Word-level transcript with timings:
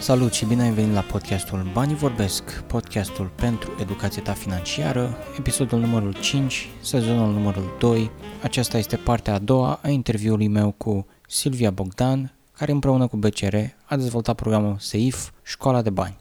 Salut 0.00 0.32
și 0.32 0.44
bine 0.44 0.62
ai 0.62 0.70
venit 0.70 0.94
la 0.94 1.00
podcastul 1.00 1.70
Banii 1.72 1.94
Vorbesc, 1.94 2.60
podcastul 2.60 3.30
pentru 3.34 3.72
educația 3.80 4.22
ta 4.22 4.32
financiară, 4.32 5.16
episodul 5.38 5.78
numărul 5.78 6.12
5, 6.20 6.68
sezonul 6.80 7.32
numărul 7.32 7.76
2. 7.78 8.10
Aceasta 8.42 8.78
este 8.78 8.96
partea 8.96 9.34
a 9.34 9.38
doua 9.38 9.80
a 9.82 9.88
interviului 9.88 10.48
meu 10.48 10.70
cu 10.70 11.06
Silvia 11.28 11.70
Bogdan, 11.70 12.32
care 12.58 12.72
împreună 12.72 13.06
cu 13.06 13.16
BCR 13.16 13.56
a 13.84 13.96
dezvoltat 13.96 14.36
programul 14.36 14.76
SEIF, 14.78 15.30
Școala 15.42 15.82
de 15.82 15.90
Bani. 15.90 16.16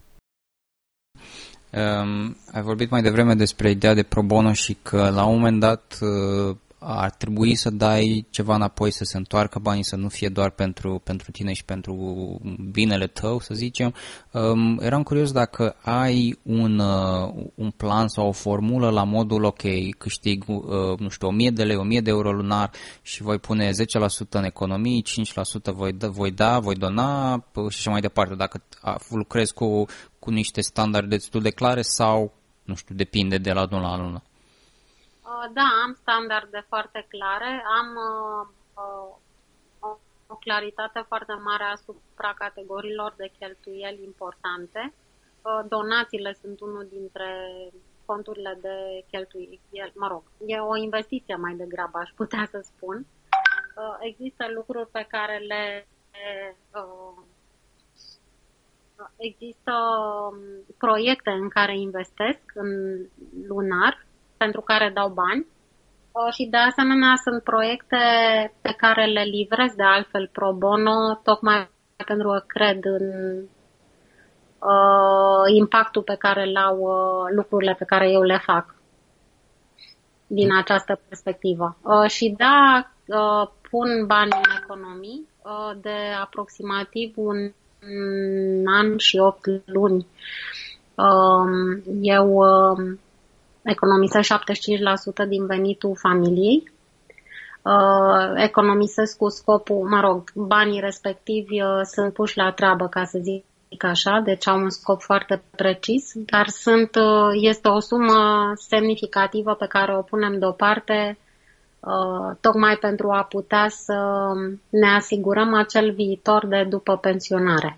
Um, 1.71 2.37
ai 2.51 2.61
vorbit 2.61 2.89
mai 2.89 3.01
devreme 3.01 3.33
despre 3.33 3.69
ideea 3.69 3.93
de 3.93 4.03
pro 4.03 4.21
bono 4.21 4.53
și 4.53 4.77
că 4.81 5.09
la 5.09 5.25
un 5.25 5.35
moment 5.35 5.59
dat 5.59 5.97
uh, 6.01 6.55
ar 6.79 7.11
trebui 7.11 7.55
să 7.55 7.69
dai 7.69 8.25
ceva 8.29 8.55
înapoi, 8.55 8.91
să 8.91 9.03
se 9.03 9.17
întoarcă 9.17 9.59
banii, 9.59 9.83
să 9.83 9.95
nu 9.95 10.09
fie 10.09 10.29
doar 10.29 10.49
pentru, 10.49 11.01
pentru 11.03 11.31
tine 11.31 11.53
și 11.53 11.65
pentru 11.65 11.95
binele 12.71 13.07
tău, 13.07 13.39
să 13.39 13.53
zicem. 13.53 13.93
Um, 14.31 14.79
eram 14.81 15.03
curios 15.03 15.31
dacă 15.31 15.75
ai 15.81 16.39
un, 16.43 16.79
uh, 16.79 17.45
un 17.55 17.71
plan 17.71 18.07
sau 18.07 18.27
o 18.27 18.31
formulă 18.31 18.89
la 18.89 19.03
modul, 19.03 19.43
ok, 19.43 19.61
câștig, 19.97 20.43
uh, 20.47 20.97
nu 20.97 21.09
știu, 21.09 21.27
1000 21.27 21.49
de 21.49 21.63
lei, 21.63 21.75
1000 21.75 22.01
de 22.01 22.09
euro 22.09 22.31
lunar 22.31 22.71
și 23.01 23.21
voi 23.21 23.39
pune 23.39 23.69
10% 23.69 23.73
în 24.29 24.43
economii, 24.43 25.03
5% 25.03 25.71
voi 25.71 25.93
da, 25.93 26.07
voi 26.07 26.31
da, 26.31 26.59
voi 26.59 26.75
dona 26.75 27.43
și 27.53 27.77
așa 27.77 27.91
mai 27.91 28.01
departe. 28.01 28.35
Dacă 28.35 28.61
lucrezi 29.09 29.53
cu, 29.53 29.85
cu 30.19 30.29
niște 30.29 30.61
standarde 30.61 31.07
destul 31.07 31.41
de 31.41 31.49
clare 31.49 31.81
sau, 31.81 32.33
nu 32.63 32.75
știu, 32.75 32.95
depinde 32.95 33.37
de 33.37 33.51
la 33.51 33.67
lună 33.69 33.87
la 33.87 33.97
lună. 33.97 34.23
Uh, 35.35 35.49
da, 35.53 35.67
am 35.85 35.93
standarde 35.93 36.65
foarte 36.67 37.05
clare, 37.09 37.63
am 37.79 37.89
uh, 38.09 38.47
uh, 38.83 39.15
o, 39.79 39.97
o 40.27 40.35
claritate 40.35 41.03
foarte 41.07 41.33
mare 41.33 41.63
asupra 41.63 42.33
categoriilor 42.33 43.13
de 43.17 43.31
cheltuieli 43.39 44.03
importante. 44.03 44.93
Donațiile 45.67 46.33
sunt 46.41 46.59
unul 46.59 46.87
dintre 46.89 47.29
conturile 48.05 48.57
de 48.61 49.05
cheltuieli, 49.11 49.91
mă 49.95 50.07
rog, 50.07 50.23
e 50.45 50.59
o 50.59 50.75
investiție 50.75 51.35
mai 51.35 51.53
degrabă, 51.53 51.97
aș 51.97 52.09
putea 52.15 52.45
să 52.51 52.59
spun. 52.63 53.05
Există 53.99 54.45
lucruri 54.53 54.87
pe 54.87 55.05
care 55.09 55.37
le 55.37 55.87
există 59.15 59.73
um, 60.31 60.37
proiecte 60.77 61.29
în 61.29 61.49
care 61.49 61.77
investesc 61.77 62.41
în 62.53 62.99
lunar 63.47 64.05
pentru 64.37 64.61
care 64.61 64.91
dau 64.93 65.09
bani 65.09 65.45
uh, 66.11 66.33
și 66.33 66.45
de 66.45 66.57
asemenea 66.57 67.13
sunt 67.23 67.43
proiecte 67.43 67.97
pe 68.61 68.73
care 68.77 69.05
le 69.05 69.23
livrez 69.23 69.73
de 69.75 69.83
altfel 69.83 70.29
pro 70.31 70.53
bono, 70.53 71.19
tocmai 71.23 71.69
pentru 72.05 72.27
că 72.27 72.43
cred 72.47 72.79
în 72.83 73.37
uh, 74.59 75.55
impactul 75.55 76.01
pe 76.01 76.15
care 76.15 76.43
îl 76.47 76.55
au 76.55 76.77
uh, 76.79 77.33
lucrurile 77.35 77.75
pe 77.77 77.85
care 77.85 78.11
eu 78.11 78.21
le 78.21 78.37
fac 78.37 78.75
din 80.27 80.55
această 80.55 80.99
perspectivă. 81.07 81.77
Uh, 81.81 82.09
și 82.09 82.35
da, 82.37 82.91
uh, 83.05 83.49
pun 83.69 84.05
bani 84.05 84.31
în 84.31 84.61
economii 84.63 85.27
uh, 85.43 85.77
de 85.81 85.97
aproximativ 86.21 87.13
un 87.15 87.51
an 88.65 88.97
și 88.97 89.17
opt 89.17 89.45
luni. 89.65 90.07
Uh, 90.95 91.81
eu 92.01 92.29
uh, 92.29 92.97
economisesc 93.65 94.33
75% 94.33 95.27
din 95.27 95.45
venitul 95.45 95.95
familiei. 95.95 96.73
Uh, 97.61 98.31
economisesc 98.35 99.17
cu 99.17 99.29
scopul, 99.29 99.87
mă 99.89 99.99
rog, 99.99 100.31
banii 100.35 100.79
respectivi 100.79 101.61
uh, 101.61 101.81
sunt 101.83 102.13
puși 102.13 102.37
la 102.37 102.51
treabă, 102.51 102.87
ca 102.87 103.03
să 103.03 103.19
zic 103.21 103.83
așa, 103.83 104.21
deci 104.23 104.47
au 104.47 104.57
un 104.59 104.69
scop 104.69 105.01
foarte 105.01 105.43
precis, 105.55 106.11
dar 106.15 106.47
sunt, 106.47 106.95
uh, 106.95 107.29
este 107.33 107.67
o 107.67 107.79
sumă 107.79 108.51
semnificativă 108.55 109.53
pe 109.53 109.65
care 109.67 109.97
o 109.97 110.01
punem 110.01 110.39
deoparte 110.39 111.17
tocmai 112.41 112.75
pentru 112.75 113.09
a 113.11 113.23
putea 113.23 113.67
să 113.69 114.31
ne 114.69 114.87
asigurăm 114.87 115.53
acel 115.53 115.91
viitor 115.91 116.45
de 116.47 116.65
după 116.69 116.97
pensionare. 116.97 117.77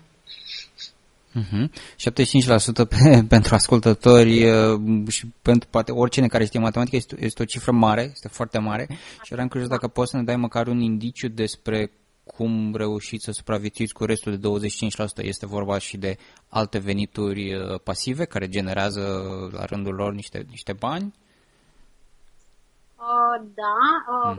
Uh-huh. 1.34 1.68
75% 1.68 2.88
pe, 2.88 3.24
pentru 3.34 3.54
ascultători 3.54 4.50
uh, 4.50 5.08
și 5.08 5.26
pentru 5.42 5.68
poate 5.70 5.92
oricine 5.92 6.26
care 6.26 6.44
știe 6.44 6.60
matematică 6.60 6.96
este, 6.96 7.16
este 7.20 7.42
o 7.42 7.44
cifră 7.44 7.72
mare, 7.72 8.02
este 8.02 8.28
foarte 8.28 8.58
mare 8.58 8.86
și 9.22 9.32
eram 9.32 9.48
curios 9.48 9.68
dacă 9.68 9.88
poți 9.88 10.10
să 10.10 10.16
ne 10.16 10.22
dai 10.22 10.36
măcar 10.36 10.66
un 10.66 10.80
indiciu 10.80 11.28
despre 11.28 11.92
cum 12.24 12.74
reușiți 12.74 13.24
să 13.24 13.30
supraviețuiți 13.32 13.92
cu 13.92 14.04
restul 14.04 14.36
de 14.36 14.48
25%. 15.22 15.24
Este 15.24 15.46
vorba 15.46 15.78
și 15.78 15.96
de 15.96 16.16
alte 16.48 16.78
venituri 16.78 17.54
uh, 17.54 17.80
pasive 17.80 18.24
care 18.24 18.48
generează 18.48 19.02
la 19.52 19.64
rândul 19.64 19.94
lor 19.94 20.12
niște, 20.12 20.46
niște 20.50 20.72
bani? 20.72 21.14
Uh, 22.96 23.46
da, 23.54 23.78
uh, 24.30 24.36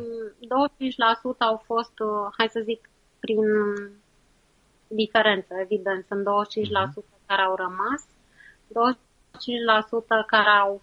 25% 1.35 1.38
au 1.39 1.61
fost, 1.66 2.00
uh, 2.00 2.33
hai 2.38 2.47
să 2.51 2.61
zic, 2.63 2.89
prin 3.19 3.39
diferență, 4.89 5.53
evident. 5.61 6.05
Sunt 6.07 6.22
25% 6.22 6.23
uh-huh. 6.23 7.25
care 7.25 7.41
au 7.41 7.55
rămas, 7.55 8.01
25% 8.67 10.25
care 10.27 10.50
au 10.50 10.81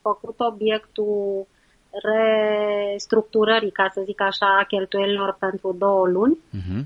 făcut 0.00 0.40
obiectul 0.40 1.46
restructurării, 1.90 3.70
ca 3.70 3.90
să 3.92 4.02
zic 4.04 4.20
așa, 4.20 4.58
a 4.58 4.64
cheltuielilor 4.64 5.36
pentru 5.38 5.74
două 5.78 6.06
luni. 6.06 6.38
Uh-huh. 6.38 6.84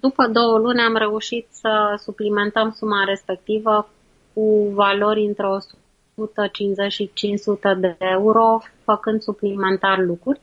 După 0.00 0.26
două 0.26 0.58
luni 0.58 0.80
am 0.80 0.96
reușit 0.96 1.46
să 1.50 2.00
suplimentăm 2.02 2.72
suma 2.72 3.04
respectivă 3.04 3.88
cu 4.34 4.70
valori 4.72 5.24
între 5.24 5.46
150 5.46 6.92
și 6.92 7.10
500 7.14 7.74
de 7.80 7.96
euro, 7.98 8.58
făcând 8.84 9.20
suplimentar 9.20 9.98
lucruri. 9.98 10.40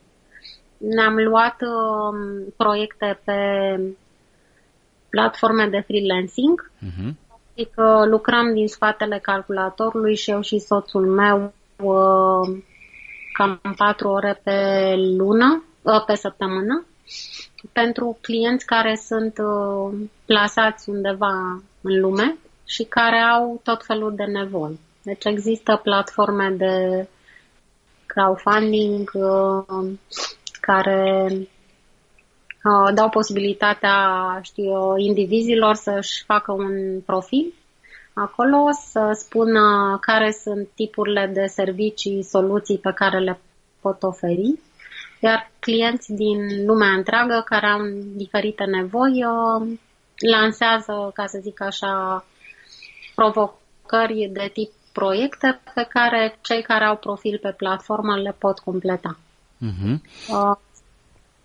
Ne-am 0.76 1.14
luat 1.14 1.56
uh, 1.60 2.46
proiecte 2.56 3.20
pe 3.24 3.40
platforme 5.12 5.66
de 5.66 5.84
freelancing. 5.86 6.70
Uh-huh. 6.80 7.12
Adică 7.52 8.06
lucrăm 8.10 8.54
din 8.54 8.68
spatele 8.68 9.18
calculatorului 9.18 10.16
și 10.16 10.30
eu 10.30 10.40
și 10.40 10.58
soțul 10.58 11.06
meu 11.06 11.52
uh, 11.76 12.58
cam 13.32 13.60
4 13.76 14.08
ore 14.08 14.40
pe 14.44 14.60
lună, 15.16 15.64
uh, 15.82 16.04
pe 16.06 16.14
săptămână, 16.14 16.84
pentru 17.72 18.18
clienți 18.20 18.66
care 18.66 18.94
sunt 18.94 19.38
uh, 19.38 19.98
plasați 20.24 20.88
undeva 20.88 21.62
în 21.80 22.00
lume 22.00 22.36
și 22.66 22.82
care 22.82 23.18
au 23.18 23.60
tot 23.64 23.84
felul 23.84 24.14
de 24.14 24.24
nevoi. 24.24 24.80
Deci 25.02 25.24
există 25.24 25.80
platforme 25.82 26.54
de 26.56 27.08
crowdfunding 28.06 29.10
care 30.60 31.30
Uh, 31.32 31.46
dau 32.94 33.08
posibilitatea, 33.08 33.96
știu 34.42 34.96
indivizilor 34.96 35.74
să-și 35.74 36.24
facă 36.24 36.52
un 36.52 37.00
profil 37.06 37.54
acolo, 38.14 38.68
să 38.90 39.10
spună 39.12 39.98
care 40.00 40.30
sunt 40.30 40.68
tipurile 40.74 41.30
de 41.32 41.46
servicii, 41.46 42.22
soluții 42.22 42.78
pe 42.78 42.92
care 42.94 43.18
le 43.18 43.40
pot 43.80 44.02
oferi, 44.02 44.58
iar 45.20 45.50
clienți 45.58 46.12
din 46.12 46.66
lumea 46.66 46.92
întreagă 46.92 47.42
care 47.44 47.66
au 47.66 47.80
diferite 48.16 48.64
nevoi 48.64 49.24
uh, 49.24 49.78
lansează, 50.30 51.10
ca 51.14 51.26
să 51.26 51.38
zic 51.42 51.60
așa, 51.60 52.24
provocări 53.14 54.30
de 54.32 54.50
tip 54.52 54.70
proiecte 54.92 55.60
pe 55.74 55.86
care 55.88 56.38
cei 56.40 56.62
care 56.62 56.84
au 56.84 56.96
profil 56.96 57.38
pe 57.42 57.54
platformă 57.56 58.16
le 58.16 58.36
pot 58.38 58.58
completa. 58.58 59.18
Uh-huh. 59.60 59.96
Uh, 60.28 60.56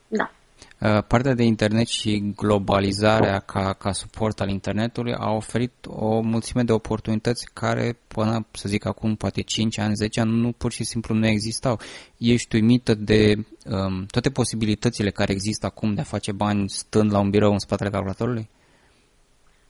da. 0.07 0.31
Uh, 0.79 1.03
partea 1.07 1.33
de 1.33 1.43
internet 1.43 1.87
și 1.87 2.33
globalizarea 2.35 3.39
ca, 3.39 3.73
ca 3.73 3.91
suport 3.91 4.39
al 4.39 4.49
internetului 4.49 5.13
a 5.13 5.31
oferit 5.31 5.71
o 5.87 6.19
mulțime 6.21 6.63
de 6.63 6.71
oportunități 6.71 7.49
care 7.53 7.99
până, 8.07 8.45
să 8.51 8.67
zic 8.67 8.85
acum, 8.85 9.15
poate 9.15 9.41
5 9.41 9.77
ani, 9.77 9.95
10 9.95 10.19
ani, 10.19 10.31
nu 10.31 10.51
pur 10.51 10.71
și 10.71 10.83
simplu 10.83 11.15
nu 11.15 11.27
existau. 11.27 11.79
Ești 12.17 12.55
uimită 12.55 12.93
de 12.93 13.33
um, 13.65 14.05
toate 14.05 14.29
posibilitățile 14.29 15.09
care 15.11 15.31
există 15.31 15.65
acum 15.65 15.93
de 15.93 16.01
a 16.01 16.03
face 16.03 16.31
bani 16.31 16.69
stând 16.69 17.11
la 17.11 17.19
un 17.19 17.29
birou 17.29 17.51
în 17.51 17.59
spatele 17.59 17.89
calculatorului? 17.89 18.49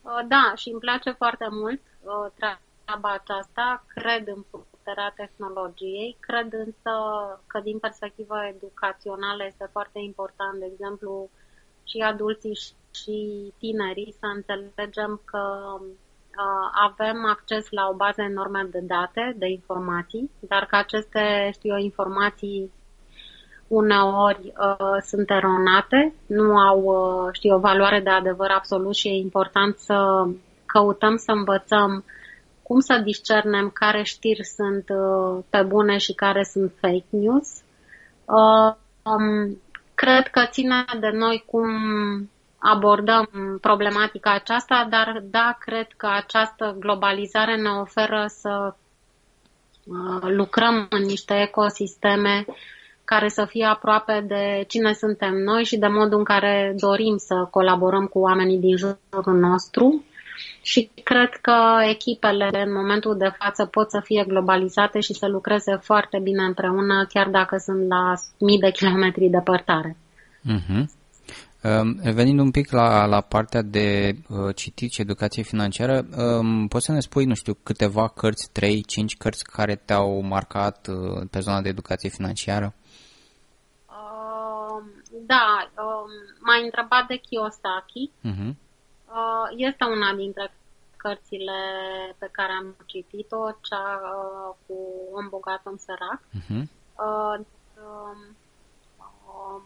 Uh, 0.01 0.27
da, 0.27 0.53
și 0.55 0.69
îmi 0.69 0.79
place 0.79 1.09
foarte 1.11 1.47
mult 1.51 1.81
uh, 2.01 2.31
treaba 2.35 3.13
aceasta. 3.21 3.85
Cred 3.87 4.27
în 4.27 4.43
puterea 4.87 5.13
tehnologiei. 5.15 6.17
Cred 6.19 6.53
însă 6.53 6.93
că 7.47 7.59
din 7.59 7.79
perspectivă 7.79 8.35
educațională 8.55 9.43
este 9.45 9.69
foarte 9.71 9.99
important, 9.99 10.59
de 10.59 10.69
exemplu, 10.71 11.29
și 11.83 11.97
adulții 11.97 12.57
și 13.01 13.17
tinerii 13.57 14.15
să 14.19 14.27
înțelegem 14.35 15.21
că 15.25 15.43
uh, 15.79 16.67
avem 16.87 17.25
acces 17.25 17.65
la 17.69 17.87
o 17.91 17.95
bază 17.95 18.21
enormă 18.21 18.61
de 18.71 18.79
date, 18.79 19.35
de 19.37 19.47
informații, 19.49 20.31
dar 20.39 20.65
că 20.65 20.75
aceste, 20.75 21.49
știu 21.53 21.77
informații 21.77 22.71
uneori 23.67 24.53
uh, 24.59 24.97
sunt 25.01 25.29
eronate, 25.29 26.13
nu 26.27 26.57
au, 26.57 26.79
uh, 26.83 27.29
știu, 27.31 27.55
o 27.55 27.59
valoare 27.59 27.99
de 27.99 28.09
adevăr 28.09 28.49
absolut 28.49 28.95
și 28.95 29.07
e 29.07 29.11
important 29.27 29.77
să 29.77 30.27
căutăm 30.65 31.15
să 31.17 31.31
învățăm 31.31 32.03
cum 32.67 32.79
să 32.79 33.01
discernem 33.03 33.69
care 33.69 34.03
știri 34.03 34.43
sunt 34.43 34.85
uh, 34.89 35.43
pe 35.49 35.61
bune 35.61 35.97
și 35.97 36.13
care 36.13 36.43
sunt 36.43 36.71
fake 36.79 37.05
news. 37.09 37.47
Uh, 38.25 38.75
um, 39.03 39.61
cred 39.95 40.27
că 40.27 40.45
ține 40.51 40.85
de 40.99 41.09
noi 41.13 41.43
cum 41.45 41.69
abordăm 42.57 43.29
problematica 43.61 44.33
aceasta, 44.33 44.87
dar 44.89 45.23
da, 45.23 45.57
cred 45.59 45.87
că 45.97 46.07
această 46.07 46.75
globalizare 46.79 47.55
ne 47.55 47.69
oferă 47.69 48.25
să 48.27 48.73
uh, 49.85 50.21
lucrăm 50.21 50.87
în 50.89 51.01
niște 51.01 51.41
ecosisteme 51.41 52.45
care 53.03 53.27
să 53.27 53.45
fie 53.45 53.65
aproape 53.65 54.23
de 54.27 54.63
cine 54.67 54.93
suntem 54.93 55.33
noi 55.33 55.63
și 55.63 55.77
de 55.77 55.87
modul 55.87 56.17
în 56.17 56.23
care 56.23 56.75
dorim 56.77 57.17
să 57.17 57.47
colaborăm 57.51 58.05
cu 58.05 58.19
oamenii 58.19 58.59
din 58.59 58.77
jurul 58.77 59.39
nostru. 59.39 60.03
Și 60.61 60.89
cred 61.03 61.29
că 61.41 61.55
echipele 61.89 62.49
în 62.65 62.73
momentul 62.73 63.17
de 63.17 63.31
față 63.39 63.65
pot 63.65 63.89
să 63.89 64.01
fie 64.03 64.23
globalizate 64.27 64.99
și 64.99 65.13
să 65.13 65.27
lucreze 65.27 65.75
foarte 65.81 66.19
bine 66.23 66.43
împreună, 66.43 67.05
chiar 67.09 67.27
dacă 67.29 67.57
sunt 67.57 67.87
la 67.87 68.13
mii 68.39 68.59
de 68.59 68.71
kilometri 68.71 69.29
departare. 69.29 69.97
Uh-huh. 70.55 70.85
Revenind 72.01 72.39
un 72.39 72.51
pic 72.51 72.71
la, 72.71 73.05
la 73.05 73.21
partea 73.21 73.61
de 73.61 74.15
uh, 74.29 74.55
citit 74.55 74.91
și 74.91 75.01
educație 75.01 75.43
financiară, 75.43 76.05
um, 76.17 76.67
poți 76.67 76.85
să 76.85 76.91
ne 76.91 76.99
spui, 76.99 77.25
nu 77.25 77.33
știu, 77.33 77.53
câteva 77.63 78.07
cărți, 78.07 78.49
3-5 78.51 79.17
cărți 79.17 79.43
care 79.43 79.75
te-au 79.75 80.21
marcat 80.21 80.87
uh, 80.87 81.27
pe 81.31 81.39
zona 81.39 81.61
de 81.61 81.69
educație 81.69 82.09
financiară? 82.09 82.73
Uh, 83.85 84.83
da, 85.25 85.69
uh, 85.73 86.09
m-ai 86.39 86.63
întrebat 86.63 87.07
de 87.07 87.15
Kiyosaki. 87.15 88.11
Uh-huh. 88.23 88.66
Uh, 89.07 89.47
este 89.55 89.83
una 89.85 90.13
dintre 90.13 90.51
cărțile 90.97 91.59
pe 92.17 92.29
care 92.31 92.51
am 92.51 92.75
citit-o, 92.85 93.51
cea 93.61 93.99
uh, 94.03 94.55
cu 94.65 94.75
Om 95.13 95.27
bogat, 95.29 95.61
om 95.63 95.77
sărac. 95.77 96.19
Uh-huh. 96.19 96.63
Uh, 97.05 97.45
uh, 97.85 98.17
uh, 98.97 99.61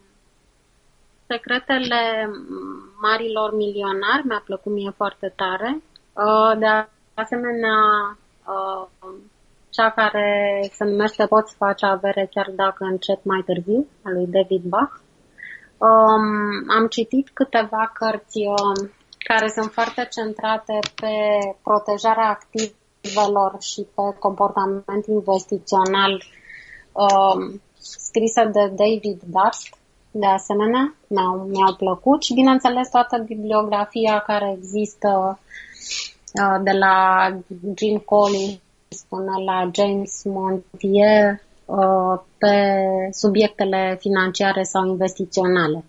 Secretele 1.28 2.30
marilor 3.02 3.56
milionari 3.56 4.28
mi-a 4.28 4.42
plăcut 4.46 4.72
mie 4.72 4.94
foarte 4.96 5.34
tare. 5.36 5.82
Uh, 6.14 6.58
de 6.60 6.90
asemenea, 7.14 7.80
uh, 8.46 8.88
cea 9.70 9.90
care 9.92 10.60
se 10.72 10.84
numește 10.84 11.26
Poți 11.26 11.56
face 11.56 11.86
avere 11.86 12.28
chiar 12.32 12.50
dacă 12.56 12.84
încet 12.84 13.24
mai 13.24 13.42
târziu, 13.46 13.88
a 14.04 14.10
lui 14.10 14.28
David 14.28 14.64
Bach. 14.64 14.94
Um, 15.78 16.70
am 16.78 16.88
citit 16.90 17.30
câteva 17.34 17.92
cărți 17.94 18.40
um, 18.46 18.92
care 19.24 19.48
sunt 19.56 19.72
foarte 19.72 20.08
centrate 20.12 20.80
pe 20.96 21.16
protejarea 21.64 22.30
activelor 22.30 23.56
și 23.60 23.82
pe 23.96 24.18
comportament 24.20 25.06
investițional 25.08 26.24
um, 26.92 27.62
scrise 27.80 28.44
de 28.46 28.68
David 28.76 29.22
Darst 29.26 29.76
de 30.12 30.26
asemenea, 30.26 30.96
mi-au, 31.08 31.36
mi-au 31.36 31.76
plăcut 31.76 32.24
și, 32.24 32.34
bineînțeles, 32.34 32.90
toată 32.90 33.24
bibliografia 33.26 34.20
care 34.20 34.56
există 34.58 35.40
uh, 36.42 36.64
de 36.64 36.72
la 36.72 37.28
Jim 37.76 37.98
Collins 37.98 38.60
până 39.10 39.32
la 39.46 39.70
James 39.74 40.24
Montier 40.24 41.42
uh, 41.66 42.22
pe 42.38 42.56
subiectele 43.12 43.98
financiare 44.00 44.64
sau 44.64 44.86
investiționale. 44.88 45.84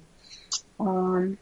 Uh, 0.76 1.38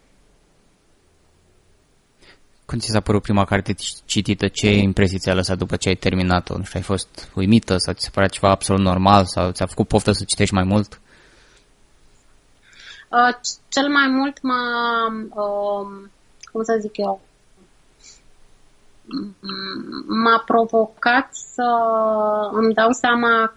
Când 2.71 2.83
ți 2.83 2.91
s-a 2.91 3.01
părut 3.01 3.23
prima 3.23 3.45
carte 3.45 3.75
citită, 4.05 4.49
ce 4.49 4.73
impresii 4.73 5.19
ți-a 5.19 5.35
lăsat 5.35 5.59
după 5.59 5.77
ce 5.77 5.89
ai 5.89 5.95
terminat-o? 5.95 6.57
Nu 6.57 6.63
știu, 6.65 6.79
ai 6.79 6.85
fost 6.85 7.31
uimită 7.35 7.77
sau 7.77 7.95
ți 7.95 8.05
se 8.05 8.11
părea 8.13 8.29
ceva 8.29 8.51
absolut 8.51 8.81
normal 8.81 9.25
sau 9.25 9.51
ți-a 9.51 9.67
făcut 9.67 9.89
poftă 9.89 10.13
să 10.13 10.25
citești 10.27 10.55
mai 10.55 10.65
mult? 10.65 11.01
Uh, 13.09 13.35
cel 13.69 13.89
mai 13.89 14.09
mult 14.09 14.43
mă, 14.43 14.61
uh, 15.29 16.09
cum 16.53 16.63
să 16.63 16.79
zic 16.81 16.97
eu, 16.97 17.21
m-a 20.07 20.43
provocat 20.47 21.29
să 21.33 21.69
îmi 22.53 22.75
dau 22.75 22.91
seama 22.91 23.55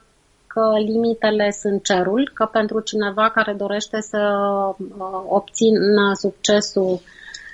că 0.47 0.61
limitele 0.85 1.51
sunt 1.51 1.83
cerul, 1.83 2.31
că 2.33 2.45
pentru 2.45 2.79
cineva 2.79 3.29
care 3.29 3.53
dorește 3.53 4.01
să 4.01 4.21
uh, 4.77 5.23
obțină 5.27 6.11
succesul, 6.19 6.99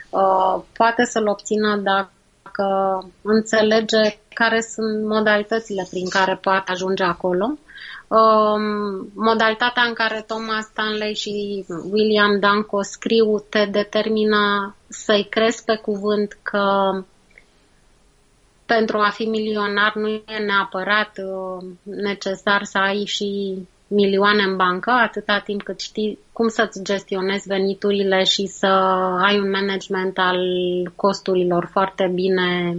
uh, 0.10 0.64
poate 0.74 1.04
să-l 1.04 1.28
obțină 1.28 1.76
dacă 1.76 2.68
înțelege 3.22 4.18
care 4.34 4.62
sunt 4.62 5.08
modalitățile 5.08 5.88
prin 5.90 6.10
care 6.10 6.36
poate 6.42 6.72
ajunge 6.72 7.04
acolo. 7.04 7.58
Um, 8.08 9.12
modalitatea 9.16 9.84
în 9.84 9.94
care 9.94 10.24
Thomas 10.28 10.66
Stanley 10.66 11.14
și 11.14 11.66
William 11.92 12.40
Danko 12.40 12.82
scriu 12.82 13.40
te 13.50 13.66
determină 13.66 14.76
să-i 14.88 15.28
crezi 15.30 15.64
pe 15.64 15.76
cuvânt 15.76 16.38
că 16.42 16.64
pentru 18.66 18.98
a 18.98 19.10
fi 19.10 19.24
milionar 19.24 19.96
nu 19.96 20.08
e 20.08 20.38
neapărat 20.46 21.12
uh, 21.18 21.66
necesar 21.84 22.64
să 22.64 22.78
ai 22.78 23.04
și 23.06 23.58
milioane 23.88 24.44
în 24.44 24.56
bancă, 24.56 24.92
atâta 24.92 25.40
timp 25.40 25.64
cât 25.64 25.80
știi 25.80 26.20
cum 26.40 26.48
să-ți 26.48 26.84
gestionezi 26.84 27.48
veniturile 27.48 28.24
și 28.24 28.46
să 28.46 28.66
ai 29.22 29.40
un 29.40 29.50
management 29.50 30.18
al 30.18 30.40
costurilor 30.96 31.70
foarte 31.72 32.12
bine 32.14 32.78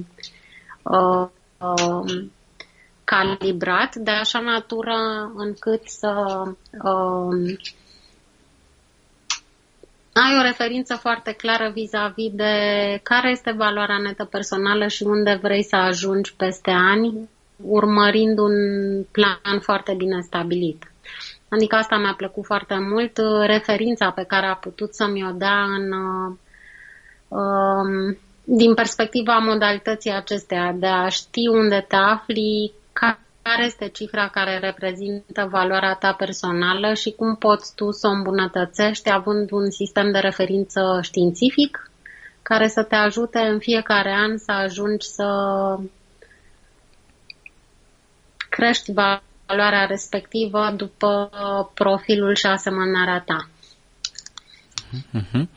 uh, 0.83 1.27
uh, 1.59 2.23
calibrat 3.05 3.95
de 3.95 4.11
așa 4.11 4.39
natură 4.41 4.95
încât 5.37 5.81
să 5.85 6.43
um, 6.85 7.59
ai 10.13 10.39
o 10.39 10.43
referință 10.43 10.95
foarte 10.95 11.33
clară 11.33 11.71
vis-a-vis 11.75 12.31
de 12.33 12.55
care 13.03 13.31
este 13.31 13.51
valoarea 13.57 13.99
netă 13.99 14.25
personală 14.25 14.87
și 14.87 15.03
unde 15.03 15.39
vrei 15.43 15.63
să 15.63 15.77
ajungi 15.77 16.35
peste 16.37 16.71
ani, 16.71 17.29
urmărind 17.57 18.39
un 18.39 18.55
plan 19.11 19.61
foarte 19.61 19.95
bine 19.97 20.21
stabilit. 20.21 20.90
Adică 21.49 21.77
asta 21.77 21.97
mi-a 21.97 22.15
plăcut 22.17 22.45
foarte 22.45 22.79
mult, 22.79 23.21
referința 23.47 24.11
pe 24.11 24.25
care 24.25 24.47
a 24.47 24.55
putut 24.55 24.95
să-mi 24.95 25.25
o 25.25 25.31
dea 25.31 25.63
în, 25.63 25.93
um, 27.29 28.19
din 28.45 28.75
perspectiva 28.75 29.39
modalității 29.39 30.13
acesteia, 30.13 30.73
de 30.73 30.87
a 30.87 31.09
ști 31.09 31.49
unde 31.49 31.85
te 31.89 31.97
afli, 31.97 32.73
care 33.43 33.65
este 33.65 33.89
cifra 33.89 34.29
care 34.29 34.59
reprezintă 34.59 35.49
valoarea 35.51 35.95
ta 35.95 36.13
personală 36.13 36.95
și 36.95 37.11
cum 37.11 37.37
poți 37.37 37.75
tu 37.75 37.91
să 37.91 38.07
o 38.07 38.11
îmbunătățești 38.11 39.11
având 39.11 39.51
un 39.51 39.71
sistem 39.71 40.13
de 40.13 40.19
referință 40.19 40.99
științific 41.03 41.91
care 42.43 42.69
să 42.69 42.83
te 42.83 42.95
ajute 42.95 43.39
în 43.39 43.59
fiecare 43.59 44.13
an 44.13 44.39
să 44.39 44.53
ajungi 44.53 45.07
să 45.07 45.29
crești 48.49 48.93
valoarea 48.93 49.23
respectivă 49.89 50.73
după 50.77 51.31
profilul 51.75 52.35
și 52.35 52.47
asemănarea 52.47 53.25
ta. 53.27 53.49
Uh-huh. 55.19 55.49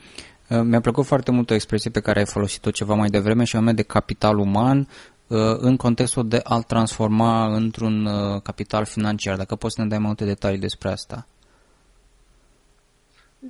Mi-a 0.62 0.80
plăcut 0.80 1.04
foarte 1.04 1.30
mult 1.30 1.50
o 1.50 1.54
expresie 1.54 1.90
pe 1.90 2.00
care 2.00 2.18
ai 2.18 2.26
folosit-o 2.26 2.70
ceva 2.70 2.94
mai 2.94 3.08
devreme 3.08 3.44
și 3.44 3.56
anume 3.56 3.72
de 3.72 3.82
capital 3.82 4.38
uman 4.38 4.88
Uh, 5.26 5.38
în 5.58 5.76
contextul 5.76 6.28
de 6.28 6.40
a-l 6.42 6.62
transforma 6.62 7.54
într-un 7.54 8.04
uh, 8.04 8.42
capital 8.42 8.84
financiar. 8.84 9.36
Dacă 9.36 9.54
poți 9.54 9.74
să 9.74 9.82
ne 9.82 9.88
dai 9.88 9.98
mai 9.98 10.06
multe 10.06 10.24
detalii 10.24 10.58
despre 10.58 10.90
asta. 10.90 11.26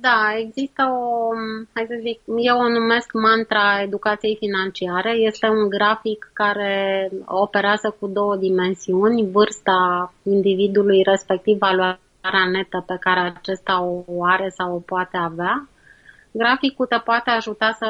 Da, 0.01 0.33
există 0.37 0.83
o, 0.83 1.29
hai 1.73 1.85
să 1.87 1.97
zic, 2.01 2.19
eu 2.37 2.57
o 2.57 2.69
numesc 2.69 3.13
mantra 3.13 3.81
educației 3.81 4.35
financiare. 4.39 5.11
Este 5.11 5.47
un 5.47 5.69
grafic 5.69 6.29
care 6.33 7.09
operează 7.25 7.95
cu 7.99 8.07
două 8.07 8.35
dimensiuni, 8.35 9.31
vârsta 9.31 10.13
individului, 10.23 11.01
respectiv 11.03 11.57
valoarea 11.57 12.49
netă 12.51 12.83
pe 12.87 12.97
care 12.99 13.19
acesta 13.19 13.81
o 13.81 14.23
are 14.23 14.49
sau 14.49 14.75
o 14.75 14.79
poate 14.79 15.17
avea 15.17 15.67
Graficul 16.37 16.85
te 16.85 16.97
poate 16.97 17.29
ajuta 17.29 17.71
să 17.71 17.89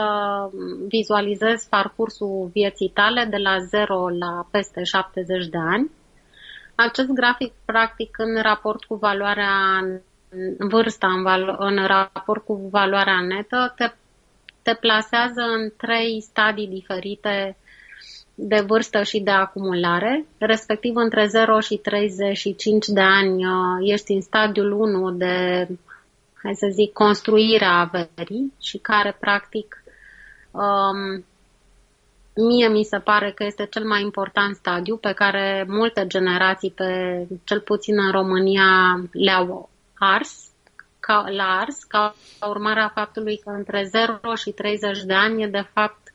vizualizezi 0.87 1.69
parcursul 1.69 2.49
vieții 2.53 2.91
tale 2.93 3.27
de 3.29 3.37
la 3.37 3.57
0 3.57 4.09
la 4.09 4.47
peste 4.51 4.83
70 4.83 5.47
de 5.47 5.57
ani. 5.57 5.91
Acest 6.75 7.07
grafic, 7.07 7.53
practic, 7.65 8.17
în 8.17 8.41
raport 8.41 8.83
cu 8.83 8.95
valoarea 8.95 9.51
vârsta, 10.57 11.07
în, 11.07 11.23
valo- 11.23 11.57
în 11.57 11.85
raport 11.85 12.45
cu 12.45 12.69
valoarea 12.71 13.21
netă, 13.21 13.73
te, 13.77 13.91
te 14.61 14.73
plasează 14.73 15.41
în 15.41 15.71
trei 15.77 16.21
stadii 16.21 16.67
diferite 16.67 17.57
de 18.35 18.63
vârstă 18.67 19.03
și 19.03 19.19
de 19.19 19.31
acumulare, 19.31 20.25
respectiv 20.37 20.95
între 20.95 21.25
0 21.25 21.59
și 21.59 21.75
35 21.75 22.87
de 22.87 23.01
ani 23.01 23.45
uh, 23.45 23.91
ești 23.91 24.11
în 24.11 24.21
stadiul 24.21 24.71
1 24.71 25.11
de 25.11 25.67
hai 26.43 26.55
să 26.55 26.67
zic, 26.71 26.93
construirea 26.93 27.71
averii 27.71 28.53
și 28.61 28.77
care 28.77 29.17
practic 29.19 29.83
um, 30.51 31.25
mie 32.35 32.67
mi 32.67 32.83
se 32.83 32.97
pare 32.97 33.31
că 33.31 33.43
este 33.43 33.65
cel 33.65 33.85
mai 33.85 34.01
important 34.01 34.55
stadiu 34.55 34.97
pe 34.97 35.11
care 35.11 35.65
multe 35.67 36.07
generații, 36.07 36.71
pe, 36.71 36.87
cel 37.43 37.59
puțin 37.59 37.99
în 37.99 38.11
România, 38.11 39.01
le-au 39.11 39.69
ars, 40.13 40.49
ca, 40.99 41.25
la 41.29 41.43
ars, 41.43 41.83
ca 41.83 42.15
urmare 42.47 42.79
a 42.79 42.89
faptului 42.89 43.37
că 43.37 43.49
între 43.49 43.83
0 43.83 44.35
și 44.35 44.51
30 44.51 45.03
de 45.03 45.13
ani 45.13 45.43
e 45.43 45.47
de 45.47 45.65
fapt 45.73 46.13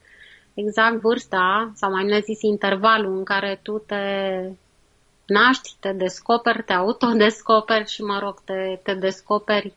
exact 0.55 1.01
vârsta, 1.01 1.73
sau 1.75 1.91
mai 1.91 2.05
bine 2.05 2.21
zis 2.21 2.41
intervalul 2.43 3.17
în 3.17 3.25
care 3.25 3.61
tu 3.63 3.79
te 3.79 4.05
naști, 5.27 5.77
te 5.81 5.93
descoperi, 5.93 6.63
te 6.63 6.73
autodescoperi 6.73 7.91
și, 7.91 8.03
mă 8.03 8.19
rog, 8.19 8.41
te, 8.45 8.81
te 8.83 8.95
descoperi 8.95 9.75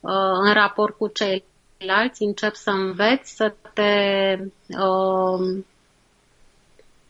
uh, 0.00 0.32
în 0.44 0.52
raport 0.52 0.96
cu 0.96 1.08
ceilalți, 1.08 2.22
începi 2.22 2.56
să 2.56 2.70
înveți, 2.70 3.36
să 3.36 3.54
te 3.72 3.92
uh, 4.68 5.62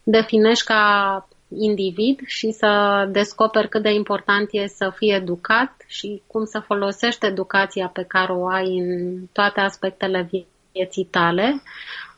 definești 0.02 0.64
ca 0.64 1.28
individ 1.58 2.20
și 2.26 2.50
să 2.50 3.08
descoperi 3.12 3.68
cât 3.68 3.82
de 3.82 3.92
important 3.92 4.48
e 4.52 4.66
să 4.66 4.92
fii 4.96 5.14
educat 5.14 5.84
și 5.86 6.22
cum 6.26 6.44
să 6.44 6.58
folosești 6.58 7.26
educația 7.26 7.90
pe 7.92 8.04
care 8.08 8.32
o 8.32 8.46
ai 8.46 8.78
în 8.78 9.24
toate 9.32 9.60
aspectele 9.60 10.28
vieții 10.72 11.04
tale, 11.10 11.62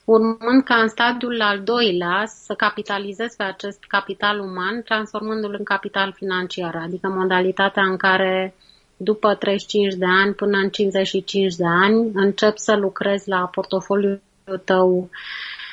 urmând 0.05 0.63
ca 0.65 0.75
în 0.75 0.89
stadiul 0.89 1.41
al 1.41 1.61
doilea 1.63 2.23
să 2.27 2.55
capitalizezi 2.55 3.37
pe 3.37 3.43
acest 3.43 3.85
capital 3.89 4.39
uman, 4.41 4.83
transformându-l 4.83 5.55
în 5.59 5.65
capital 5.65 6.13
financiar, 6.17 6.77
adică 6.77 7.09
modalitatea 7.09 7.83
în 7.83 7.97
care 7.97 8.55
după 8.97 9.35
35 9.35 9.95
de 9.95 10.07
ani 10.09 10.35
până 10.35 10.59
în 10.59 10.69
55 10.69 11.55
de 11.55 11.67
ani 11.67 12.11
încep 12.15 12.57
să 12.57 12.75
lucrezi 12.77 13.29
la 13.29 13.51
portofoliul 13.53 14.21
tău 14.65 15.09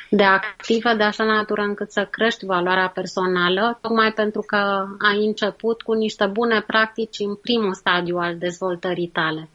de 0.10 0.24
active 0.24 0.94
de 0.94 1.04
așa 1.04 1.24
natură 1.24 1.62
încât 1.62 1.92
să 1.92 2.08
crești 2.10 2.46
valoarea 2.46 2.89
personală, 2.89 3.78
tocmai 3.82 4.12
pentru 4.12 4.42
că 4.42 4.86
ai 5.00 5.25
început 5.25 5.82
cu 5.82 5.94
niște 5.94 6.25
bune 6.25 6.62
practici 6.62 7.20
în 7.20 7.36
primul 7.36 7.74
stadiu 7.74 8.18
al 8.18 8.38
dezvoltării 8.38 9.08
tale. 9.08 9.50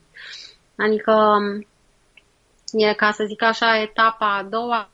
Adică 0.76 1.38
e, 2.72 2.94
ca 2.94 3.10
să 3.10 3.24
zic 3.26 3.42
așa, 3.42 3.80
etapa 3.80 4.36
a 4.36 4.42
doua 4.42 4.88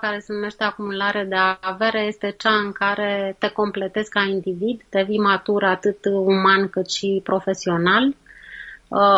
care 0.00 0.18
se 0.18 0.32
numește 0.32 0.64
acumulare 0.64 1.24
de 1.24 1.36
avere 1.60 2.00
este 2.06 2.34
cea 2.38 2.54
în 2.54 2.72
care 2.72 3.36
te 3.38 3.48
completezi 3.48 4.10
ca 4.10 4.22
individ, 4.22 4.82
devii 4.90 5.18
matur 5.18 5.64
atât 5.64 5.98
uman 6.04 6.68
cât 6.68 6.90
și 6.90 7.20
profesional, 7.24 8.06
uh, 8.06 8.25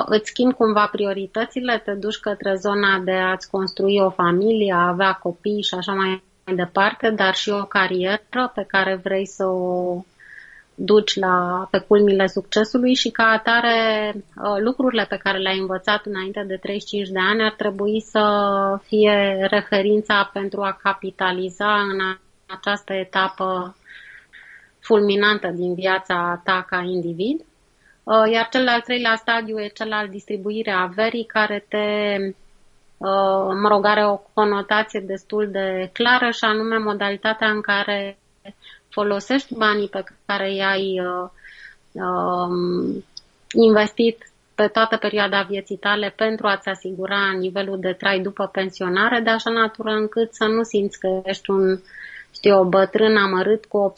îți 0.06 0.28
schimbi 0.28 0.54
cumva 0.54 0.86
prioritățile, 0.92 1.82
te 1.84 1.92
duci 1.92 2.16
către 2.16 2.54
zona 2.54 2.98
de 2.98 3.12
a-ți 3.12 3.50
construi 3.50 4.00
o 4.00 4.10
familie, 4.10 4.72
a 4.72 4.88
avea 4.88 5.12
copii 5.12 5.62
și 5.62 5.74
așa 5.74 5.92
mai 5.92 6.22
departe, 6.54 7.10
dar 7.10 7.34
și 7.34 7.50
o 7.50 7.64
carieră 7.64 8.52
pe 8.54 8.64
care 8.68 9.00
vrei 9.02 9.26
să 9.26 9.44
o 9.44 10.02
duci 10.74 11.16
la, 11.16 11.68
pe 11.70 11.78
culmile 11.78 12.26
succesului 12.26 12.94
și 12.94 13.10
ca 13.10 13.24
atare 13.24 14.12
uh, 14.14 14.56
lucrurile 14.58 15.06
pe 15.08 15.16
care 15.16 15.38
le-ai 15.38 15.58
învățat 15.58 16.06
înainte 16.06 16.44
de 16.46 16.56
35 16.56 17.08
de 17.08 17.18
ani 17.18 17.42
ar 17.42 17.54
trebui 17.56 18.00
să 18.00 18.24
fie 18.82 19.46
referința 19.50 20.30
pentru 20.32 20.60
a 20.62 20.78
capitaliza 20.82 21.80
în 21.80 21.98
această 22.46 22.92
etapă 22.92 23.76
fulminantă 24.80 25.48
din 25.48 25.74
viața 25.74 26.40
ta 26.44 26.64
ca 26.68 26.80
individ. 26.80 27.44
Uh, 28.08 28.30
iar 28.32 28.48
cel 28.48 28.64
de-al 28.64 28.80
treilea 28.80 29.16
stadiu 29.16 29.60
e 29.60 29.68
cel 29.68 29.92
al 29.92 30.08
distribuirii 30.08 30.72
averii 30.72 31.24
care 31.24 31.64
te, 31.68 32.16
uh, 32.96 33.54
mă 33.62 33.68
rog, 33.68 33.84
are 33.84 34.06
o 34.06 34.20
conotație 34.32 35.00
destul 35.00 35.48
de 35.50 35.90
clară 35.92 36.30
și 36.30 36.44
anume 36.44 36.78
modalitatea 36.78 37.50
în 37.50 37.60
care 37.60 38.18
folosești 38.90 39.54
banii 39.54 39.88
pe 39.88 40.04
care 40.26 40.54
i-ai 40.54 41.00
uh, 41.00 41.28
uh, 41.92 43.02
investit 43.52 44.32
pe 44.54 44.66
toată 44.66 44.96
perioada 44.96 45.42
vieții 45.42 45.76
tale 45.76 46.12
pentru 46.16 46.46
a-ți 46.46 46.68
asigura 46.68 47.30
nivelul 47.38 47.80
de 47.80 47.92
trai 47.92 48.20
după 48.20 48.46
pensionare, 48.46 49.20
de 49.20 49.30
așa 49.30 49.50
natură 49.50 49.90
încât 49.90 50.34
să 50.34 50.44
nu 50.44 50.62
simți 50.62 50.98
că 50.98 51.20
ești 51.24 51.50
un, 51.50 51.80
știu, 52.34 52.58
o 52.58 52.64
bătrân 52.64 53.16
amărât 53.16 53.64
cu 53.64 53.76
o 53.76 53.88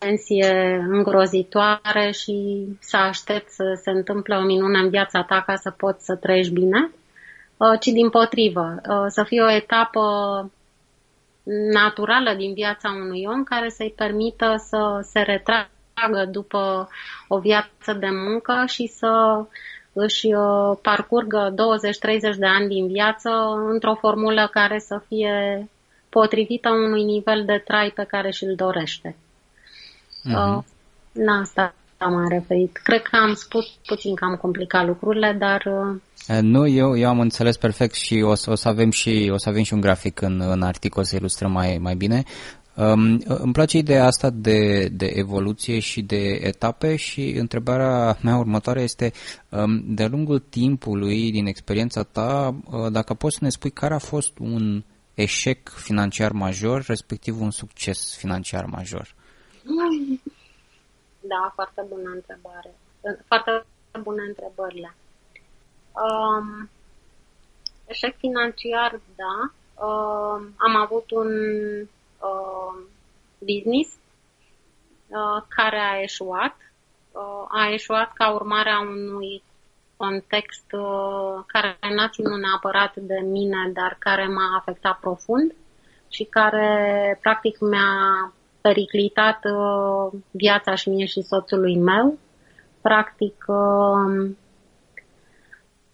pensie 0.00 0.84
îngrozitoare 0.88 2.10
și 2.10 2.66
să 2.80 2.96
aștepți 2.96 3.54
să 3.54 3.80
se 3.82 3.90
întâmple 3.90 4.36
o 4.36 4.42
minune 4.42 4.78
în 4.78 4.88
viața 4.90 5.22
ta 5.22 5.42
ca 5.46 5.56
să 5.56 5.70
poți 5.70 6.04
să 6.04 6.16
trăiești 6.16 6.52
bine, 6.52 6.90
uh, 7.56 7.78
ci 7.80 7.86
din 7.86 8.10
potrivă, 8.10 8.80
uh, 8.88 9.04
să 9.06 9.22
fie 9.24 9.42
o 9.42 9.50
etapă 9.50 10.04
naturală 11.72 12.34
din 12.34 12.52
viața 12.54 12.88
unui 12.88 13.24
om 13.26 13.42
care 13.44 13.68
să-i 13.68 13.94
permită 13.96 14.54
să 14.56 15.00
se 15.02 15.20
retragă 15.20 16.24
după 16.30 16.88
o 17.28 17.38
viață 17.38 17.92
de 17.98 18.08
muncă 18.10 18.64
și 18.66 18.86
să 18.86 19.44
își 19.92 20.26
uh, 20.26 20.78
parcurgă 20.82 21.54
20-30 22.34 22.36
de 22.38 22.46
ani 22.46 22.68
din 22.68 22.86
viață 22.86 23.30
într-o 23.70 23.94
formulă 23.94 24.48
care 24.52 24.78
să 24.78 25.02
fie 25.08 25.68
potrivită 26.08 26.70
unui 26.70 27.04
nivel 27.04 27.44
de 27.44 27.62
trai 27.64 27.92
pe 27.94 28.04
care 28.04 28.30
și-l 28.30 28.54
dorește. 28.54 29.16
Uh-huh. 30.28 30.56
Uh, 30.56 30.62
la 31.12 31.32
asta 31.32 31.74
m-am 31.98 32.28
referit. 32.28 32.80
Cred 32.82 33.02
că 33.02 33.16
am 33.16 33.34
spus 33.34 33.66
puțin 33.86 34.14
că 34.14 34.24
am 34.24 34.36
complicat 34.36 34.86
lucrurile, 34.86 35.36
dar... 35.38 35.62
Uh, 35.66 36.38
nu, 36.40 36.66
eu, 36.66 36.96
eu 36.96 37.08
am 37.08 37.20
înțeles 37.20 37.56
perfect 37.56 37.94
și 37.94 38.22
o 38.24 38.34
să, 38.34 38.50
o 38.50 38.54
să 38.54 38.68
avem 38.68 38.90
și 38.90 39.30
o 39.32 39.38
să 39.38 39.48
avem 39.48 39.62
și 39.62 39.74
un 39.74 39.80
grafic 39.80 40.20
în, 40.20 40.40
în 40.40 40.62
articol 40.62 41.04
să 41.04 41.16
ilustrăm 41.16 41.52
mai, 41.52 41.78
mai 41.80 41.94
bine. 41.94 42.24
Um, 42.74 43.22
îmi 43.24 43.52
place 43.52 43.78
ideea 43.78 44.06
asta 44.06 44.30
de, 44.30 44.88
de 44.88 45.06
evoluție 45.14 45.78
și 45.78 46.02
de 46.02 46.38
etape 46.42 46.96
și 46.96 47.30
întrebarea 47.38 48.18
mea 48.22 48.36
următoare 48.36 48.82
este 48.82 49.12
um, 49.48 49.94
de 49.94 50.06
lungul 50.06 50.38
timpului, 50.38 51.30
din 51.30 51.46
experiența 51.46 52.02
ta, 52.02 52.56
uh, 52.70 52.92
dacă 52.92 53.14
poți 53.14 53.34
să 53.34 53.44
ne 53.44 53.50
spui 53.50 53.70
care 53.70 53.94
a 53.94 53.98
fost 53.98 54.38
un 54.38 54.84
eșec 55.14 55.68
financiar 55.68 56.32
major, 56.32 56.84
respectiv 56.86 57.40
un 57.40 57.50
succes 57.50 58.14
financiar 58.16 58.64
major. 58.64 59.14
Da, 61.20 61.52
foarte 61.54 61.84
bună 61.88 62.10
întrebare. 62.10 62.74
Foarte 63.26 63.64
bună 64.02 64.22
întrebările. 64.22 64.94
Um, 65.92 66.70
eșec 67.86 68.16
financiar, 68.16 69.00
da. 69.16 69.50
Um, 69.84 70.54
am 70.56 70.76
avut 70.76 71.10
un 71.10 71.30
um, 72.20 72.88
business 73.38 73.90
uh, 75.08 75.42
care 75.48 75.78
a 75.78 76.00
eșuat. 76.00 76.56
Uh, 77.12 77.44
a 77.48 77.72
eșuat 77.72 78.12
ca 78.12 78.32
urmare 78.32 78.70
a 78.70 78.80
unui 78.80 79.42
context 79.96 80.72
uh, 80.72 81.44
care 81.46 81.78
n-a 81.94 82.08
ținut 82.08 82.40
neapărat 82.40 82.96
de 82.96 83.20
mine, 83.24 83.70
dar 83.72 83.96
care 83.98 84.26
m-a 84.26 84.56
afectat 84.56 84.98
profund 84.98 85.54
și 86.08 86.24
care 86.24 87.18
practic 87.20 87.58
mi-a 87.60 88.32
periclitat 88.60 89.38
uh, 89.44 90.20
viața 90.30 90.74
și 90.74 90.88
mie 90.88 91.04
și 91.04 91.20
soțului 91.22 91.76
meu. 91.78 92.18
Practic, 92.80 93.44
uh, 93.46 94.30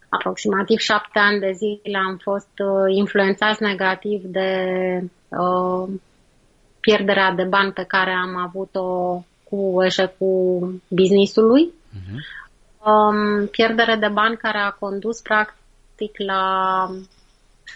aproximativ 0.09 0.79
șapte 0.79 1.19
ani 1.19 1.41
de 1.41 1.53
zile 1.53 1.99
am 1.99 2.17
fost 2.23 2.53
uh, 2.59 2.95
influențați 2.97 3.63
negativ 3.63 4.23
de 4.23 4.51
uh, 5.29 5.89
pierderea 6.81 7.33
de 7.33 7.45
bani 7.45 7.73
pe 7.73 7.85
care 7.85 8.11
am 8.11 8.37
avut-o 8.37 9.23
cu 9.51 9.83
eșecul 9.83 10.83
businessului. 10.89 11.73
Uh-huh. 11.73 12.45
Um, 12.87 13.47
pierdere 13.47 13.97
de 13.97 14.09
bani 14.13 14.37
care 14.37 14.59
a 14.59 14.71
condus 14.71 15.21
practic 15.21 16.13
la 16.27 16.45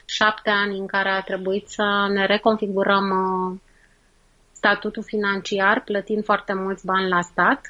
șapte 0.05 0.51
ani 0.51 0.79
în 0.79 0.87
care 0.87 1.09
a 1.09 1.21
trebuit 1.21 1.69
să 1.69 2.09
ne 2.13 2.27
reconfigurăm 2.27 3.05
uh, 3.11 3.59
statutul 4.61 5.03
financiar, 5.03 5.83
plătind 5.85 6.25
foarte 6.25 6.53
mulți 6.55 6.87
bani 6.87 7.09
la 7.09 7.21
stat. 7.21 7.61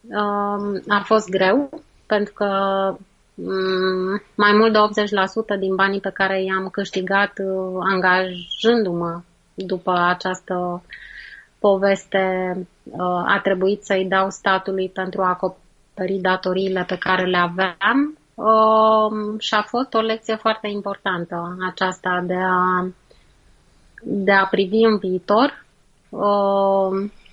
Um, 0.00 0.82
a 0.88 1.02
fost 1.04 1.28
greu, 1.28 1.82
pentru 2.06 2.32
că 2.32 2.46
um, 3.34 4.22
mai 4.34 4.52
mult 4.52 4.72
de 4.72 4.78
80% 5.56 5.58
din 5.58 5.74
banii 5.74 6.00
pe 6.00 6.10
care 6.10 6.42
i-am 6.42 6.68
câștigat 6.68 7.32
uh, 7.38 7.78
angajându-mă 7.92 9.20
după 9.54 9.92
această 9.92 10.82
poveste 11.58 12.52
uh, 12.84 13.22
a 13.26 13.40
trebuit 13.42 13.84
să-i 13.84 14.08
dau 14.08 14.30
statului 14.30 14.88
pentru 14.88 15.22
a 15.22 15.28
acoperi 15.28 16.18
datoriile 16.20 16.84
pe 16.86 16.96
care 16.98 17.24
le 17.24 17.36
aveam 17.38 18.18
um, 18.34 19.38
și 19.38 19.54
a 19.54 19.62
fost 19.62 19.94
o 19.94 20.00
lecție 20.00 20.34
foarte 20.34 20.68
importantă 20.68 21.56
aceasta 21.70 22.22
de 22.26 22.38
a, 22.38 22.86
de 24.02 24.32
a 24.32 24.44
privi 24.46 24.84
în 24.84 24.98
viitor 24.98 25.48
Uh, 25.50 25.69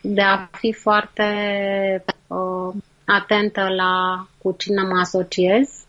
de 0.02 0.22
a 0.22 0.48
fi 0.52 0.74
foarte 0.74 1.24
uh, 2.28 2.74
atentă 3.06 3.68
la 3.70 4.26
cu 4.38 4.56
cine 4.58 4.82
mă 4.82 5.00
asociez 5.00 5.86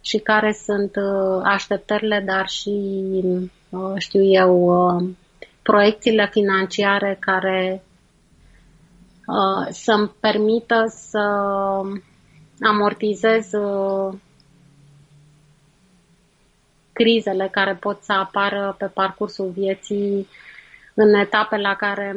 și 0.00 0.18
care 0.18 0.52
sunt 0.52 0.96
uh, 0.96 1.40
așteptările, 1.44 2.22
dar 2.26 2.48
și, 2.48 2.72
știu 3.98 4.22
eu, 4.22 4.70
proiecțiile 5.62 6.28
financiare 6.30 7.16
care 7.20 7.82
uh, 9.26 9.68
să-mi 9.70 10.10
permită 10.20 10.84
să 10.86 11.18
amortizez 12.60 13.52
uh, 13.52 14.14
crizele 16.92 17.48
care 17.50 17.74
pot 17.74 18.02
să 18.02 18.12
apară 18.12 18.74
pe 18.78 18.86
parcursul 18.86 19.50
vieții 19.50 20.28
în 21.00 21.14
etape 21.14 21.56
la 21.56 21.74
care 21.74 22.16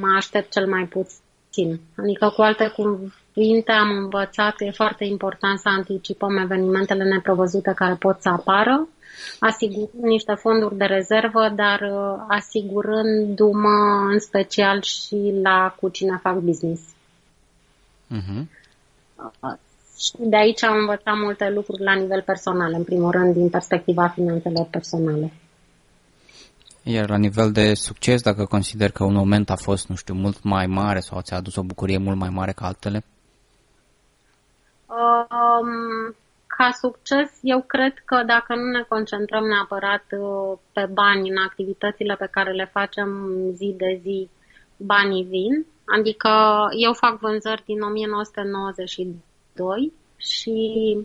mă 0.00 0.14
aștept 0.16 0.52
cel 0.52 0.66
mai 0.66 0.84
puțin. 0.84 1.80
Adică, 1.96 2.32
cu 2.36 2.42
alte 2.42 2.72
cuvinte, 2.76 3.72
am 3.72 3.90
învățat 3.90 4.54
că 4.56 4.64
e 4.64 4.70
foarte 4.70 5.04
important 5.04 5.58
să 5.58 5.68
anticipăm 5.68 6.36
evenimentele 6.36 7.04
neprevăzute 7.04 7.72
care 7.74 7.94
pot 7.94 8.16
să 8.20 8.28
apară, 8.28 8.88
asigurând 9.40 10.02
niște 10.02 10.34
fonduri 10.34 10.76
de 10.76 10.84
rezervă, 10.84 11.52
dar 11.54 11.80
uh, 11.80 12.24
asigurându-mă 12.28 14.08
în 14.12 14.18
special 14.18 14.82
și 14.82 15.34
la 15.42 15.74
cu 15.80 15.88
cine 15.88 16.18
fac 16.22 16.36
business. 16.38 16.82
Uh-huh. 18.14 18.42
Și 19.98 20.12
de 20.18 20.36
aici 20.36 20.64
am 20.64 20.78
învățat 20.78 21.14
multe 21.16 21.50
lucruri 21.50 21.82
la 21.82 21.94
nivel 21.94 22.22
personal, 22.22 22.72
în 22.72 22.84
primul 22.84 23.10
rând, 23.10 23.34
din 23.34 23.48
perspectiva 23.48 24.08
finanțelor 24.08 24.66
personale. 24.70 25.32
Iar 26.88 27.08
la 27.08 27.16
nivel 27.16 27.52
de 27.52 27.74
succes, 27.74 28.22
dacă 28.22 28.44
consider 28.44 28.90
că 28.90 29.04
un 29.04 29.14
moment 29.14 29.50
a 29.50 29.56
fost, 29.56 29.88
nu 29.88 29.94
știu, 29.94 30.14
mult 30.14 30.42
mai 30.42 30.66
mare 30.66 31.00
sau 31.00 31.20
ți-a 31.20 31.36
adus 31.36 31.56
o 31.56 31.62
bucurie 31.62 31.98
mult 31.98 32.18
mai 32.18 32.28
mare 32.28 32.52
ca 32.52 32.66
altele? 32.66 33.04
Um, 34.86 36.14
ca 36.46 36.70
succes, 36.80 37.38
eu 37.42 37.62
cred 37.62 37.92
că 38.04 38.22
dacă 38.26 38.54
nu 38.54 38.70
ne 38.70 38.82
concentrăm 38.88 39.44
neapărat 39.44 40.04
uh, 40.10 40.58
pe 40.72 40.88
bani 40.92 41.30
în 41.30 41.36
activitățile 41.36 42.14
pe 42.14 42.28
care 42.30 42.52
le 42.52 42.70
facem 42.72 43.30
zi 43.52 43.74
de 43.76 44.00
zi, 44.02 44.28
banii 44.76 45.24
vin. 45.24 45.66
Adică 45.98 46.30
eu 46.84 46.92
fac 46.92 47.18
vânzări 47.18 47.62
din 47.66 47.80
1992 47.80 49.92
și 50.16 50.96
Uh, 50.98 51.04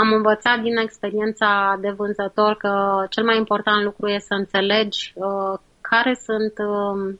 am 0.00 0.12
învățat 0.12 0.60
din 0.60 0.76
experiența 0.76 1.78
de 1.80 1.90
vânzător 1.90 2.56
că 2.56 3.04
cel 3.08 3.24
mai 3.24 3.36
important 3.36 3.84
lucru 3.84 4.08
e 4.08 4.18
să 4.18 4.34
înțelegi 4.34 5.12
uh, 5.14 5.58
care 5.80 6.14
sunt 6.14 6.52
uh, 6.68 7.14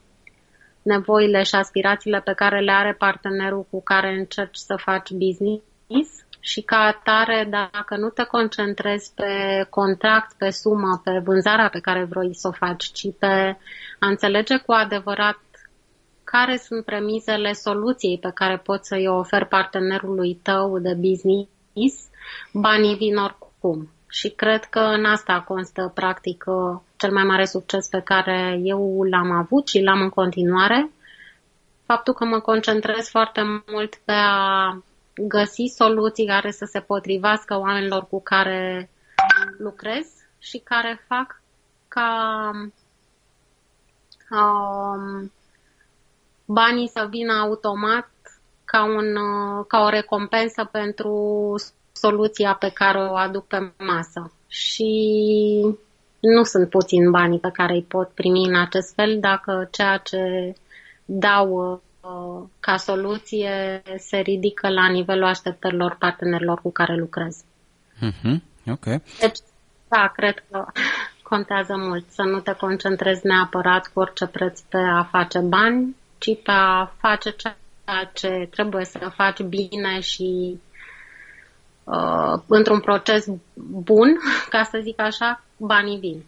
nevoile 0.81 1.43
și 1.43 1.55
aspirațiile 1.55 2.19
pe 2.19 2.33
care 2.33 2.59
le 2.59 2.71
are 2.71 2.93
partenerul 2.93 3.65
cu 3.69 3.81
care 3.83 4.17
încerci 4.17 4.57
să 4.57 4.75
faci 4.75 5.11
business 5.11 6.25
și 6.39 6.61
ca 6.61 6.77
atare, 6.77 7.47
dacă 7.49 7.97
nu 7.97 8.09
te 8.09 8.23
concentrezi 8.23 9.13
pe 9.13 9.65
contract, 9.69 10.37
pe 10.37 10.49
sumă, 10.49 11.01
pe 11.03 11.21
vânzarea 11.23 11.69
pe 11.69 11.79
care 11.79 12.03
vrei 12.03 12.35
să 12.35 12.47
o 12.47 12.51
faci, 12.51 12.83
ci 12.83 13.07
pe 13.19 13.57
a 13.99 14.07
înțelege 14.07 14.57
cu 14.57 14.71
adevărat 14.71 15.39
care 16.23 16.57
sunt 16.57 16.85
premizele 16.85 17.53
soluției 17.53 18.19
pe 18.19 18.31
care 18.33 18.57
poți 18.57 18.87
să-i 18.87 19.07
oferi 19.07 19.47
partenerului 19.47 20.39
tău 20.43 20.79
de 20.79 20.93
business, 20.93 22.09
banii 22.53 22.95
vin 22.95 23.17
oricum. 23.17 23.89
Și 24.09 24.29
cred 24.29 24.63
că 24.63 24.79
în 24.79 25.05
asta 25.05 25.43
constă, 25.47 25.91
practic, 25.93 26.43
cel 26.97 27.11
mai 27.11 27.23
mare 27.23 27.45
succes 27.45 27.87
pe 27.87 28.01
care 28.01 28.59
eu 28.63 29.03
l-am 29.03 29.31
avut 29.31 29.67
și 29.67 29.81
l-am 29.81 30.01
în 30.01 30.09
continuare. 30.09 30.91
Faptul 31.85 32.13
că 32.13 32.25
mă 32.25 32.39
concentrez 32.39 33.09
foarte 33.09 33.41
mult 33.71 33.95
pe 33.95 34.11
a 34.11 34.77
găsi 35.13 35.73
soluții 35.75 36.25
care 36.25 36.51
să 36.51 36.65
se 36.65 36.79
potrivească 36.79 37.59
oamenilor 37.59 38.07
cu 38.09 38.21
care 38.21 38.89
lucrez 39.57 40.07
și 40.39 40.57
care 40.57 41.05
fac 41.07 41.41
ca 41.87 42.51
um, 44.29 45.31
banii 46.45 46.87
să 46.87 47.07
vină 47.09 47.33
automat 47.33 48.09
ca, 48.65 48.83
un, 48.83 49.15
ca 49.67 49.79
o 49.79 49.89
recompensă 49.89 50.69
pentru 50.71 51.55
soluția 52.01 52.53
pe 52.53 52.69
care 52.73 52.97
o 52.97 53.15
aduc 53.15 53.47
pe 53.47 53.71
masă. 53.77 54.31
Și 54.47 54.91
nu 56.19 56.43
sunt 56.43 56.69
puțin 56.69 57.11
banii 57.11 57.39
pe 57.39 57.51
care 57.53 57.73
îi 57.73 57.83
pot 57.83 58.09
primi 58.09 58.47
în 58.47 58.55
acest 58.55 58.93
fel 58.93 59.19
dacă 59.19 59.67
ceea 59.71 59.97
ce 59.97 60.53
dau 61.05 61.49
uh, 62.01 62.47
ca 62.59 62.77
soluție 62.77 63.81
se 63.97 64.17
ridică 64.17 64.69
la 64.69 64.87
nivelul 64.87 65.23
așteptărilor 65.23 65.95
partenerilor 65.99 66.61
cu 66.61 66.71
care 66.71 66.95
lucrez. 66.95 67.43
Mm-hmm. 67.95 68.41
Ok. 68.71 68.85
Deci, 69.19 69.39
da, 69.87 70.11
cred 70.15 70.43
că 70.51 70.65
contează 71.31 71.75
mult 71.77 72.05
să 72.09 72.21
nu 72.21 72.39
te 72.39 72.51
concentrezi 72.53 73.25
neapărat 73.25 73.87
cu 73.87 73.99
orice 73.99 74.25
preț 74.25 74.59
pe 74.59 74.77
a 74.77 75.03
face 75.03 75.39
bani, 75.39 75.95
ci 76.17 76.41
pe 76.43 76.51
a 76.51 76.85
face 76.85 77.29
ceea 77.29 77.55
ce 78.13 78.47
trebuie 78.51 78.85
să 78.85 79.11
faci 79.15 79.41
bine 79.41 79.99
și 79.99 80.59
uh, 81.91 82.41
într-un 82.47 82.79
proces 82.79 83.25
bun, 83.83 84.17
ca 84.49 84.63
să 84.71 84.79
zic 84.83 85.01
așa, 85.01 85.43
banii 85.57 85.99
vin. 85.99 86.23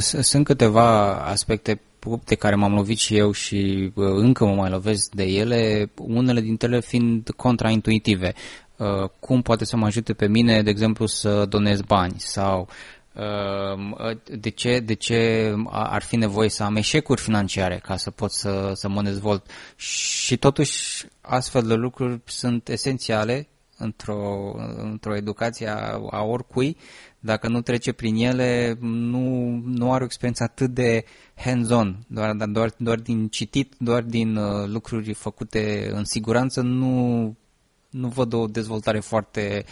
Sunt 0.00 0.44
câteva 0.44 1.14
aspecte 1.24 1.80
de 2.24 2.34
care 2.34 2.54
m-am 2.54 2.74
lovit 2.74 2.98
și 2.98 3.16
eu 3.16 3.32
și 3.32 3.92
uh, 3.94 4.06
încă 4.06 4.44
mă 4.44 4.54
mai 4.54 4.70
lovesc 4.70 5.14
de 5.14 5.24
ele, 5.24 5.90
unele 5.96 6.40
dintre 6.40 6.68
ele 6.68 6.80
fiind 6.80 7.30
contraintuitive. 7.36 8.34
Uh, 8.76 9.08
cum 9.20 9.42
poate 9.42 9.64
să 9.64 9.76
mă 9.76 9.86
ajute 9.86 10.12
pe 10.12 10.26
mine, 10.26 10.62
de 10.62 10.70
exemplu, 10.70 11.06
să 11.06 11.44
donez 11.48 11.80
bani 11.80 12.14
sau 12.16 12.68
uh, 13.14 14.16
de 14.24 14.48
ce, 14.48 14.80
de 14.80 14.94
ce 14.94 15.52
ar 15.70 16.02
fi 16.02 16.16
nevoie 16.16 16.48
să 16.48 16.62
am 16.62 16.76
eșecuri 16.76 17.20
financiare 17.20 17.80
ca 17.82 17.96
să 17.96 18.10
pot 18.10 18.32
să, 18.32 18.72
să 18.74 18.88
mă 18.88 19.02
dezvolt. 19.02 19.46
Și 19.76 20.36
totuși 20.36 21.06
astfel 21.20 21.62
de 21.62 21.74
lucruri 21.74 22.20
sunt 22.24 22.68
esențiale 22.68 23.48
într-o, 23.80 24.52
într-o 24.76 25.16
educație 25.16 25.68
a, 25.68 26.00
a 26.10 26.22
oricui, 26.22 26.76
dacă 27.18 27.48
nu 27.48 27.60
trece 27.60 27.92
prin 27.92 28.14
ele, 28.14 28.76
nu, 28.80 29.54
nu 29.64 29.92
are 29.92 30.02
o 30.02 30.04
experiență 30.04 30.42
atât 30.42 30.70
de 30.70 31.04
hands-on, 31.34 31.96
doar, 32.06 32.34
doar, 32.34 32.72
doar 32.76 32.98
din 32.98 33.28
citit, 33.28 33.74
doar 33.78 34.02
din 34.02 34.36
uh, 34.36 34.66
lucruri 34.66 35.12
făcute 35.12 35.90
în 35.92 36.04
siguranță, 36.04 36.60
nu, 36.60 37.36
nu 37.90 38.08
văd 38.08 38.32
o 38.32 38.46
dezvoltare 38.46 39.00
foarte, 39.00 39.64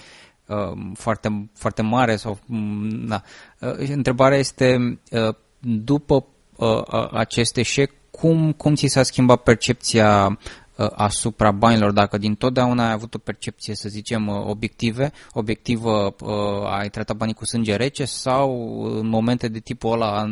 uh, 0.47 0.73
foarte, 0.95 1.51
foarte 1.55 1.83
mare. 1.83 2.17
Sau, 2.17 2.39
um, 2.49 3.07
da. 3.07 3.23
uh, 3.61 3.89
întrebarea 3.89 4.39
este, 4.39 4.99
uh, 5.11 5.35
după 5.59 6.27
uh, 6.57 7.09
acest 7.13 7.57
eșec, 7.57 7.93
cum, 8.11 8.53
cum 8.53 8.75
ți 8.75 8.87
s-a 8.87 9.03
schimbat 9.03 9.43
percepția 9.43 10.27
Uh, 10.29 10.68
asupra 10.85 11.51
banilor, 11.51 11.91
dacă 11.91 12.19
din 12.19 12.35
totdeauna 12.35 12.87
ai 12.87 12.93
avut 12.93 13.15
o 13.15 13.19
percepție, 13.19 13.75
să 13.75 13.89
zicem, 13.89 14.27
uh, 14.27 14.45
obiective, 14.47 15.13
obiectivă, 15.33 16.15
uh, 16.21 16.67
ai 16.71 16.89
tratat 16.89 17.17
banii 17.17 17.35
cu 17.35 17.45
sânge 17.45 17.77
rece 17.77 18.05
sau 18.05 18.83
în 18.83 19.07
momente 19.07 19.49
de 19.49 19.59
tipul 19.59 19.93
ăla 19.93 20.25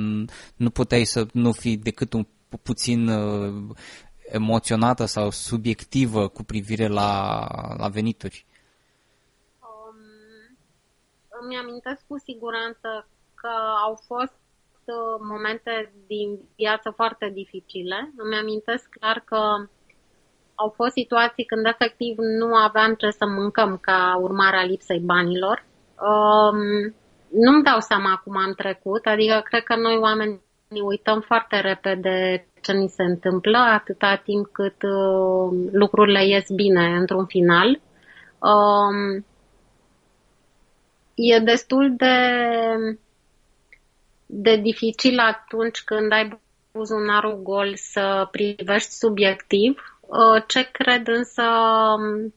nu 0.57 0.71
puteai 0.71 1.05
să 1.05 1.27
nu 1.33 1.53
fii 1.53 1.77
decât 1.77 2.13
un 2.13 2.27
puțin 2.63 3.11
emoționată 4.31 5.05
sau 5.05 5.31
subiectivă 5.31 6.29
cu 6.29 6.43
privire 6.43 6.87
la, 6.87 7.47
la 7.77 7.89
venituri? 7.89 8.47
Um, 9.61 9.97
îmi 11.41 11.57
amintesc 11.57 12.01
cu 12.07 12.19
siguranță 12.19 13.09
că 13.35 13.51
au 13.87 14.01
fost 14.07 14.35
momente 15.21 15.93
din 16.07 16.39
viață 16.57 16.91
foarte 16.91 17.31
dificile. 17.35 18.13
Îmi 18.17 18.37
amintesc 18.37 18.89
clar 18.89 19.23
că 19.25 19.69
au 20.57 20.73
fost 20.77 20.93
situații 20.93 21.45
când 21.45 21.67
efectiv 21.67 22.17
nu 22.19 22.55
aveam 22.55 22.95
ce 22.95 23.11
să 23.11 23.27
mâncăm 23.27 23.79
ca 23.81 24.19
urmare 24.21 24.57
a 24.57 24.65
lipsei 24.65 24.99
banilor. 24.99 25.65
Um, 26.01 26.95
nu-mi 27.31 27.63
dau 27.63 27.81
seama 27.81 28.21
cum 28.25 28.37
am 28.37 28.53
trecut, 28.53 29.07
adică 29.07 29.41
cred 29.45 29.63
că 29.63 29.77
noi 29.77 29.97
oameni 29.97 30.41
uităm 30.69 31.21
foarte 31.21 31.61
repede 31.61 32.47
ce 32.63 32.73
ni 32.73 32.89
se 32.89 33.03
întâmplă, 33.03 33.59
atâta 33.59 34.21
timp 34.25 34.47
cât 34.53 34.83
uh, 34.83 35.69
lucrurile 35.73 36.27
ies 36.27 36.51
bine 36.51 36.97
într-un 36.97 37.27
final. 37.27 37.81
Um, 38.39 39.25
e 41.15 41.39
destul 41.39 41.95
de, 41.97 42.17
de 44.27 44.57
dificil 44.57 45.19
atunci 45.19 45.83
când 45.83 46.13
ai 46.13 46.41
buzunarul 46.73 47.43
gol 47.43 47.73
să 47.75 48.29
privești 48.31 48.91
subiectiv 48.91 49.96
Uh, 49.96 49.96
ce 50.47 50.71
cred 50.71 51.09
însă 51.09 51.43
um, 51.43 52.35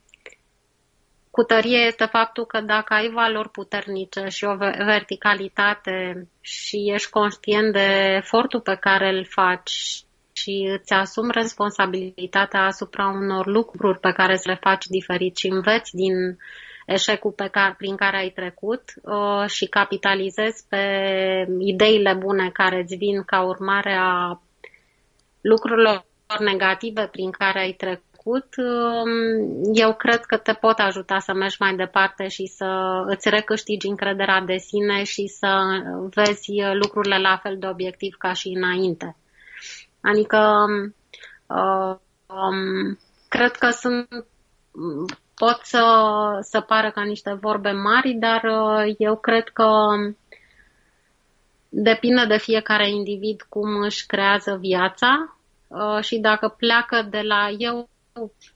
cu 1.31 1.43
tărie 1.43 1.77
este 1.77 2.05
faptul 2.05 2.45
că 2.45 2.61
dacă 2.61 2.93
ai 2.93 3.09
valori 3.09 3.49
puternice 3.49 4.25
și 4.27 4.43
o 4.43 4.55
verticalitate 4.85 6.27
și 6.41 6.91
ești 6.93 7.09
conștient 7.09 7.73
de 7.73 8.13
efortul 8.15 8.61
pe 8.61 8.75
care 8.75 9.09
îl 9.09 9.25
faci 9.29 10.03
și 10.31 10.69
îți 10.79 10.93
asumi 10.93 11.31
responsabilitatea 11.33 12.65
asupra 12.65 13.07
unor 13.07 13.45
lucruri 13.45 13.99
pe 13.99 14.11
care 14.11 14.35
să 14.35 14.49
le 14.49 14.57
faci 14.61 14.85
diferit 14.85 15.37
și 15.37 15.47
înveți 15.47 15.95
din 15.95 16.37
eșecul 16.85 17.31
pe 17.31 17.47
care, 17.47 17.73
prin 17.77 17.95
care 17.95 18.17
ai 18.17 18.29
trecut 18.29 18.83
uh, 19.01 19.49
și 19.49 19.65
capitalizezi 19.65 20.65
pe 20.69 20.83
ideile 21.59 22.13
bune 22.13 22.49
care 22.49 22.79
îți 22.79 22.95
vin 22.95 23.23
ca 23.23 23.41
urmare 23.41 23.93
a 23.99 24.41
lucrurilor 25.41 26.05
negative 26.37 27.07
prin 27.11 27.31
care 27.31 27.59
ai 27.59 27.71
trecut, 27.71 28.55
um, 28.57 29.71
eu 29.73 29.93
cred 29.93 30.25
că 30.25 30.37
te 30.37 30.53
pot 30.53 30.79
ajuta 30.79 31.19
să 31.19 31.33
mergi 31.33 31.55
mai 31.59 31.75
departe 31.75 32.27
și 32.27 32.45
să 32.45 33.03
îți 33.05 33.29
recâștigi 33.29 33.87
încrederea 33.87 34.41
de 34.41 34.57
sine 34.57 35.03
și 35.03 35.27
să 35.27 35.63
vezi 36.13 36.51
lucrurile 36.73 37.17
la 37.17 37.37
fel 37.37 37.57
de 37.57 37.67
obiectiv 37.67 38.15
ca 38.17 38.33
și 38.33 38.47
înainte. 38.47 39.15
Adică 40.01 40.65
uh, 41.47 41.95
um, 42.27 42.99
cred 43.27 43.51
că 43.51 43.69
sunt 43.69 44.07
pot 45.35 45.59
să, 45.63 45.83
să 46.41 46.61
pară 46.61 46.91
ca 46.91 47.03
niște 47.03 47.37
vorbe 47.41 47.71
mari, 47.71 48.13
dar 48.13 48.43
uh, 48.43 48.93
eu 48.97 49.15
cred 49.17 49.47
că 49.47 49.69
depinde 51.69 52.25
de 52.25 52.37
fiecare 52.37 52.89
individ 52.89 53.41
cum 53.49 53.81
își 53.81 54.05
creează 54.05 54.57
viața 54.59 55.09
uh, 55.19 55.38
și 56.01 56.17
dacă 56.17 56.55
pleacă 56.57 57.07
de 57.09 57.21
la 57.21 57.49
eu 57.57 57.89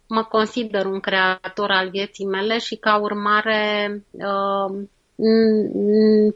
mă 0.08 0.24
consider 0.24 0.86
un 0.86 1.00
creator 1.00 1.70
al 1.70 1.90
vieții 1.90 2.26
mele 2.26 2.58
și 2.58 2.76
ca 2.76 2.98
urmare 2.98 4.04
uh, 4.12 4.88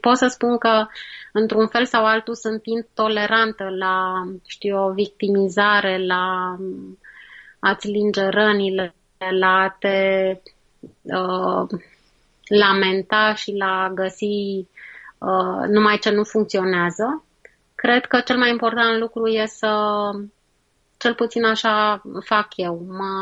pot 0.00 0.16
să 0.16 0.26
spun 0.26 0.58
că 0.58 0.86
într-un 1.32 1.66
fel 1.66 1.84
sau 1.84 2.04
altul 2.04 2.34
sunt 2.34 2.60
intolerantă 2.64 3.64
la, 3.78 4.24
știu 4.46 4.84
o 4.84 4.92
victimizare, 4.92 6.06
la 6.06 6.56
a-ți 7.58 7.88
linge 7.88 8.24
rănile, 8.24 8.94
la 9.38 9.48
a 9.48 9.76
te 9.78 10.40
uh, 11.02 11.80
lamenta 12.48 13.34
și 13.34 13.52
la 13.52 13.82
a 13.82 13.88
găsi 13.88 14.66
uh, 15.18 15.68
numai 15.68 15.98
ce 15.98 16.10
nu 16.10 16.22
funcționează. 16.24 17.24
Cred 17.74 18.04
că 18.06 18.20
cel 18.20 18.36
mai 18.36 18.50
important 18.50 18.98
lucru 18.98 19.26
e 19.26 19.46
să, 19.46 19.72
cel 20.98 21.14
puțin 21.14 21.44
așa 21.44 22.02
fac 22.24 22.48
eu, 22.56 22.84
mă, 22.88 23.12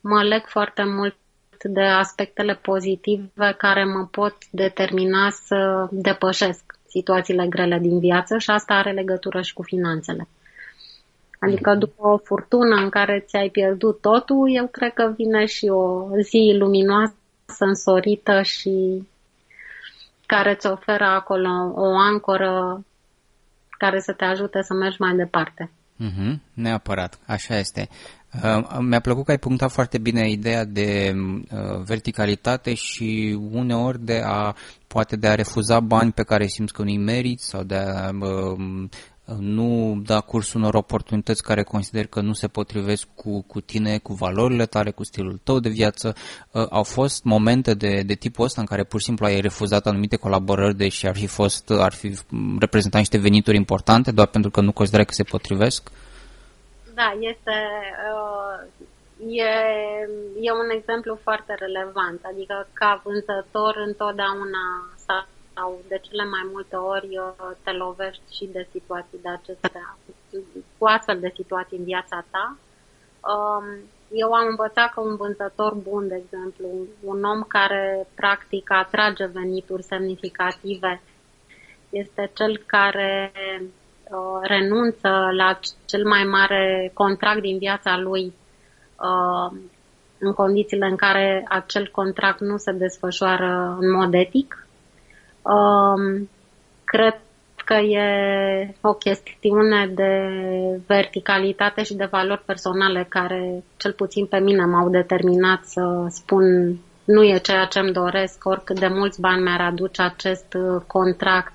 mă 0.00 0.22
leg 0.22 0.46
foarte 0.46 0.84
mult 0.84 1.16
de 1.62 1.82
aspectele 1.82 2.54
pozitive 2.54 3.54
care 3.58 3.84
mă 3.84 4.06
pot 4.10 4.36
determina 4.50 5.30
să 5.30 5.88
depășesc 5.90 6.64
situațiile 6.86 7.46
grele 7.46 7.78
din 7.78 7.98
viață 7.98 8.38
și 8.38 8.50
asta 8.50 8.74
are 8.74 8.92
legătură 8.92 9.40
și 9.40 9.52
cu 9.52 9.62
finanțele. 9.62 10.28
Adică 11.38 11.74
după 11.74 12.08
o 12.08 12.16
furtună 12.16 12.76
în 12.76 12.88
care 12.88 13.24
ți-ai 13.26 13.48
pierdut 13.48 14.00
totul, 14.00 14.54
eu 14.54 14.66
cred 14.66 14.92
că 14.92 15.12
vine 15.16 15.44
și 15.46 15.66
o 15.66 16.08
zi 16.20 16.54
luminoasă, 16.58 17.14
însorită 17.58 18.42
și 18.42 19.06
care 20.26 20.50
îți 20.50 20.66
oferă 20.66 21.04
acolo 21.04 21.72
o 21.74 21.98
ancoră 21.98 22.84
care 23.70 24.00
să 24.00 24.12
te 24.12 24.24
ajute 24.24 24.62
să 24.62 24.74
mergi 24.74 25.00
mai 25.00 25.14
departe. 25.16 25.70
Mm-hmm, 25.98 26.40
neapărat, 26.54 27.18
așa 27.26 27.58
este. 27.58 27.88
Uh, 28.42 28.78
mi-a 28.80 29.00
plăcut 29.00 29.24
că 29.24 29.30
ai 29.30 29.38
punctat 29.38 29.70
foarte 29.70 29.98
bine 29.98 30.30
ideea 30.30 30.64
de 30.64 31.14
uh, 31.14 31.82
verticalitate 31.84 32.74
și 32.74 33.38
uneori 33.50 34.04
de 34.04 34.22
a 34.24 34.54
poate 34.86 35.16
de 35.16 35.28
a 35.28 35.34
refuza 35.34 35.80
bani 35.80 36.12
pe 36.12 36.22
care 36.22 36.46
simți 36.46 36.72
că 36.72 36.82
nu-i 36.82 36.98
meriți 36.98 37.48
sau 37.48 37.62
de 37.62 37.74
a 37.76 38.10
uh, 38.20 38.88
nu 39.38 40.00
da 40.06 40.20
curs 40.20 40.52
unor 40.52 40.74
oportunități 40.74 41.42
care 41.42 41.62
consider 41.62 42.06
că 42.06 42.20
nu 42.20 42.32
se 42.32 42.48
potrivesc 42.48 43.08
cu, 43.14 43.42
cu 43.42 43.60
tine, 43.60 43.98
cu 43.98 44.12
valorile 44.12 44.66
tale, 44.66 44.90
cu 44.90 45.04
stilul 45.04 45.40
tău 45.44 45.58
de 45.58 45.68
viață. 45.68 46.14
Uh, 46.50 46.66
au 46.70 46.82
fost 46.82 47.24
momente 47.24 47.74
de, 47.74 48.02
de 48.06 48.14
tipul 48.14 48.44
ăsta 48.44 48.60
în 48.60 48.66
care 48.66 48.84
pur 48.84 49.00
și 49.00 49.06
simplu 49.06 49.26
ai 49.26 49.40
refuzat 49.40 49.86
anumite 49.86 50.16
colaborări, 50.16 50.76
deși 50.76 51.06
ar 51.06 51.16
fi 51.16 51.26
fost, 51.26 51.70
ar 51.70 51.92
fi 51.92 52.18
reprezentat 52.58 53.00
niște 53.00 53.18
venituri 53.18 53.56
importante, 53.56 54.10
doar 54.10 54.26
pentru 54.26 54.50
că 54.50 54.60
nu 54.60 54.72
considerai 54.72 55.06
că 55.06 55.12
se 55.12 55.22
potrivesc? 55.22 55.90
Da, 56.94 57.16
este 57.20 57.56
uh, 58.12 58.68
e, 59.26 59.52
e 60.40 60.50
un 60.52 60.70
exemplu 60.78 61.18
foarte 61.22 61.54
relevant. 61.58 62.20
Adică 62.32 62.68
ca 62.72 63.02
vânzător 63.04 63.74
întotdeauna 63.86 64.64
sau 65.54 65.80
de 65.88 65.98
cele 66.02 66.24
mai 66.24 66.44
multe 66.52 66.76
ori 66.76 67.08
uh, 67.18 67.50
te 67.62 67.70
lovești 67.70 68.36
și 68.36 68.48
de 68.52 68.68
situații 68.70 69.18
de 69.22 69.28
acestea, 69.28 69.96
cu 70.78 70.84
astfel 70.86 71.20
de 71.20 71.32
situații 71.34 71.78
în 71.78 71.84
viața 71.84 72.24
ta. 72.30 72.56
Um, 73.32 73.64
eu 74.12 74.32
am 74.32 74.46
învățat 74.48 74.92
că 74.92 75.00
un 75.00 75.16
vânzător 75.16 75.74
bun, 75.74 76.08
de 76.08 76.22
exemplu, 76.24 76.66
un 77.04 77.24
om 77.24 77.42
care 77.42 78.06
practic 78.14 78.70
atrage 78.70 79.26
venituri 79.26 79.82
semnificative, 79.82 81.02
este 81.90 82.30
cel 82.34 82.62
care 82.66 83.32
uh, 83.34 84.38
renunță 84.42 85.08
la 85.36 85.58
cel 85.84 86.04
mai 86.06 86.24
mare 86.24 86.90
contract 86.94 87.40
din 87.40 87.58
viața 87.58 87.98
lui 87.98 88.32
uh, 89.00 89.58
în 90.18 90.32
condițiile 90.32 90.86
în 90.86 90.96
care 90.96 91.44
acel 91.48 91.88
contract 91.92 92.40
nu 92.40 92.56
se 92.56 92.72
desfășoară 92.72 93.76
în 93.80 93.92
mod 93.92 94.14
etic 94.14 94.61
Um, 95.42 96.28
cred 96.84 97.20
că 97.64 97.74
e 97.74 98.74
o 98.80 98.92
chestiune 98.92 99.86
de 99.86 100.10
verticalitate 100.86 101.82
și 101.82 101.94
de 101.94 102.08
valori 102.10 102.42
personale 102.44 103.06
care, 103.08 103.62
cel 103.76 103.92
puțin 103.92 104.26
pe 104.26 104.38
mine, 104.38 104.64
m-au 104.64 104.88
determinat 104.90 105.64
să 105.64 106.06
spun 106.08 106.78
nu 107.04 107.22
e 107.22 107.38
ceea 107.38 107.64
ce 107.64 107.78
îmi 107.78 107.92
doresc, 107.92 108.44
oricât 108.44 108.78
de 108.78 108.86
mulți 108.88 109.20
bani 109.20 109.42
mi-ar 109.42 109.60
aduce 109.60 110.02
acest 110.02 110.54
uh, 110.54 110.82
contract. 110.86 111.54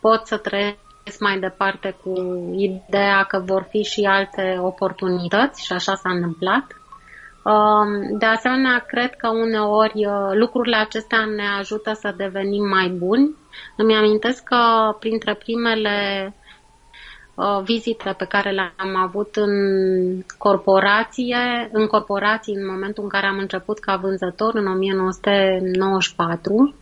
Pot 0.00 0.26
să 0.26 0.36
trăiesc 0.36 1.20
mai 1.20 1.38
departe 1.38 1.96
cu 2.02 2.12
ideea 2.56 3.22
că 3.22 3.42
vor 3.46 3.66
fi 3.70 3.82
și 3.82 4.04
alte 4.04 4.58
oportunități 4.60 5.64
și 5.64 5.72
așa 5.72 5.94
s-a 5.94 6.10
întâmplat. 6.10 6.66
Um, 7.44 8.18
de 8.18 8.26
asemenea, 8.26 8.84
cred 8.86 9.14
că 9.14 9.28
uneori 9.28 10.06
uh, 10.06 10.30
lucrurile 10.32 10.76
acestea 10.76 11.24
ne 11.24 11.46
ajută 11.58 11.92
să 11.92 12.14
devenim 12.16 12.68
mai 12.68 12.88
buni. 12.88 13.34
Îmi 13.76 13.94
amintesc 13.94 14.42
că 14.42 14.56
printre 14.98 15.34
primele 15.34 16.34
uh, 17.34 17.60
vizite 17.64 18.14
pe 18.18 18.24
care 18.24 18.50
le-am 18.50 18.96
avut 18.96 19.36
în 19.36 19.52
corporație, 20.38 21.68
în 21.72 21.86
corporații 21.86 22.54
în 22.54 22.66
momentul 22.66 23.02
în 23.02 23.08
care 23.08 23.26
am 23.26 23.38
început 23.38 23.78
ca 23.78 23.96
vânzător 23.96 24.54
în 24.54 24.66
1994, 24.66 26.74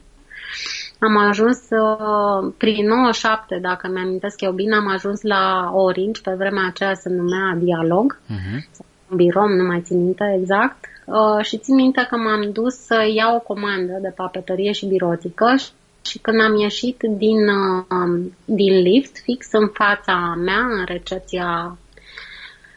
am 0.98 1.16
ajuns 1.16 1.58
uh, 1.70 2.52
prin 2.58 2.86
97, 2.86 3.58
dacă 3.62 3.88
mi-amintesc 3.88 4.40
eu 4.40 4.52
bine, 4.52 4.76
am 4.76 4.88
ajuns 4.88 5.22
la 5.22 5.70
Orange, 5.72 6.20
pe 6.20 6.34
vremea 6.36 6.66
aceea 6.66 6.94
se 6.94 7.08
numea 7.08 7.54
Dialog, 7.58 8.18
uh-huh 8.18 8.88
birom, 9.14 9.50
nu 9.50 9.64
mai 9.64 9.80
țin 9.80 10.04
minte 10.04 10.36
exact, 10.40 10.84
uh, 11.04 11.44
și 11.44 11.58
țin 11.58 11.74
minte 11.74 12.06
că 12.10 12.16
m-am 12.16 12.50
dus 12.52 12.74
să 12.74 13.10
iau 13.14 13.36
o 13.36 13.40
comandă 13.40 13.98
de 14.00 14.12
papeterie 14.16 14.72
și 14.72 14.86
birotică 14.86 15.54
și 16.02 16.18
când 16.18 16.40
am 16.40 16.56
ieșit 16.56 16.98
din, 17.16 17.48
uh, 17.48 18.30
din 18.44 18.80
lift, 18.80 19.18
fix 19.22 19.52
în 19.52 19.68
fața 19.68 20.34
mea, 20.44 20.60
în 20.78 20.84
recepția 20.84 21.78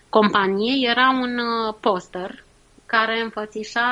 companiei, 0.09 0.87
era 0.89 1.09
un 1.09 1.37
uh, 1.37 1.75
poster 1.79 2.43
care 2.85 3.21
înfățișa 3.21 3.89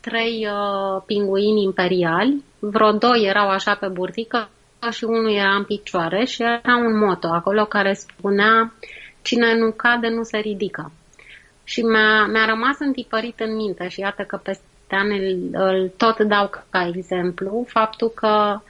trei 0.00 0.48
uh, 0.50 1.02
pinguini 1.06 1.62
imperiali, 1.62 2.44
vreo 2.58 2.92
doi 2.92 3.24
erau 3.24 3.48
așa 3.48 3.74
pe 3.74 3.88
burtică 3.88 4.48
și 4.90 5.04
unul 5.04 5.32
era 5.32 5.54
în 5.54 5.64
picioare 5.64 6.24
și 6.24 6.42
era 6.42 6.76
un 6.76 6.98
moto 6.98 7.28
acolo 7.28 7.64
care 7.64 7.92
spunea 7.92 8.72
cine 9.22 9.58
nu 9.58 9.70
cade 9.70 10.08
nu 10.08 10.22
se 10.22 10.38
ridică. 10.38 10.92
Și 11.68 11.80
mi-a, 11.82 12.26
mi-a 12.26 12.44
rămas 12.44 12.76
întipărit 12.78 13.40
în 13.40 13.54
minte 13.54 13.88
și 13.88 14.00
iată 14.00 14.22
că 14.22 14.36
peste 14.36 14.64
ani 14.88 15.18
îl, 15.18 15.48
îl 15.52 15.92
tot 15.96 16.18
dau 16.20 16.50
ca 16.70 16.86
exemplu 16.94 17.64
faptul 17.66 18.08
că 18.08 18.60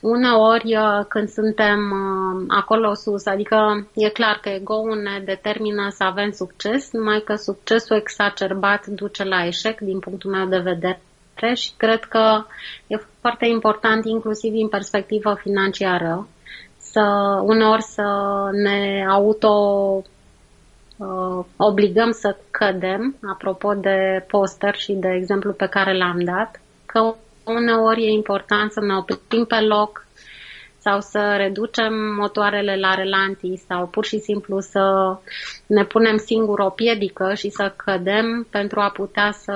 uneori 0.00 0.76
uh, 0.76 1.04
când 1.08 1.28
suntem 1.28 1.78
uh, 1.90 2.44
acolo 2.48 2.94
sus, 2.94 3.26
adică 3.26 3.88
e 3.94 4.08
clar 4.08 4.38
că 4.42 4.48
ego-ul 4.48 5.00
ne 5.02 5.22
determină 5.24 5.88
să 5.90 6.04
avem 6.04 6.30
succes, 6.30 6.92
numai 6.92 7.22
că 7.24 7.34
succesul 7.34 7.96
exacerbat 7.96 8.86
duce 8.86 9.24
la 9.24 9.46
eșec 9.46 9.80
din 9.80 9.98
punctul 9.98 10.30
meu 10.30 10.46
de 10.46 10.58
vedere 10.58 11.54
și 11.54 11.70
cred 11.76 12.04
că 12.04 12.44
e 12.86 12.96
foarte 13.20 13.46
important 13.46 14.04
inclusiv 14.04 14.52
din 14.52 14.68
perspectivă 14.68 15.34
financiară 15.40 16.28
să 16.76 17.00
uneori 17.42 17.82
să 17.82 18.02
ne 18.52 19.06
auto 19.08 19.48
uh, 19.48 20.04
obligăm 21.56 22.10
să 22.10 22.36
cădem, 22.50 23.16
apropo 23.32 23.74
de 23.74 24.24
poster 24.28 24.74
și 24.74 24.92
de 24.92 25.08
exemplu 25.08 25.52
pe 25.52 25.66
care 25.66 25.96
l-am 25.96 26.24
dat, 26.24 26.60
că 26.86 27.14
uneori 27.44 28.04
e 28.04 28.10
important 28.10 28.72
să 28.72 28.80
ne 28.80 28.94
oprim 28.96 29.44
pe 29.44 29.60
loc 29.60 30.06
sau 30.78 31.00
să 31.00 31.34
reducem 31.36 31.92
motoarele 32.18 32.76
la 32.76 32.94
relanti 32.94 33.56
sau 33.56 33.86
pur 33.86 34.04
și 34.04 34.18
simplu 34.18 34.60
să 34.60 35.16
ne 35.66 35.84
punem 35.84 36.16
singur 36.16 36.58
o 36.58 36.70
piedică 36.70 37.34
și 37.34 37.50
să 37.50 37.72
cădem 37.76 38.46
pentru 38.50 38.80
a 38.80 38.90
putea 38.90 39.30
să 39.32 39.54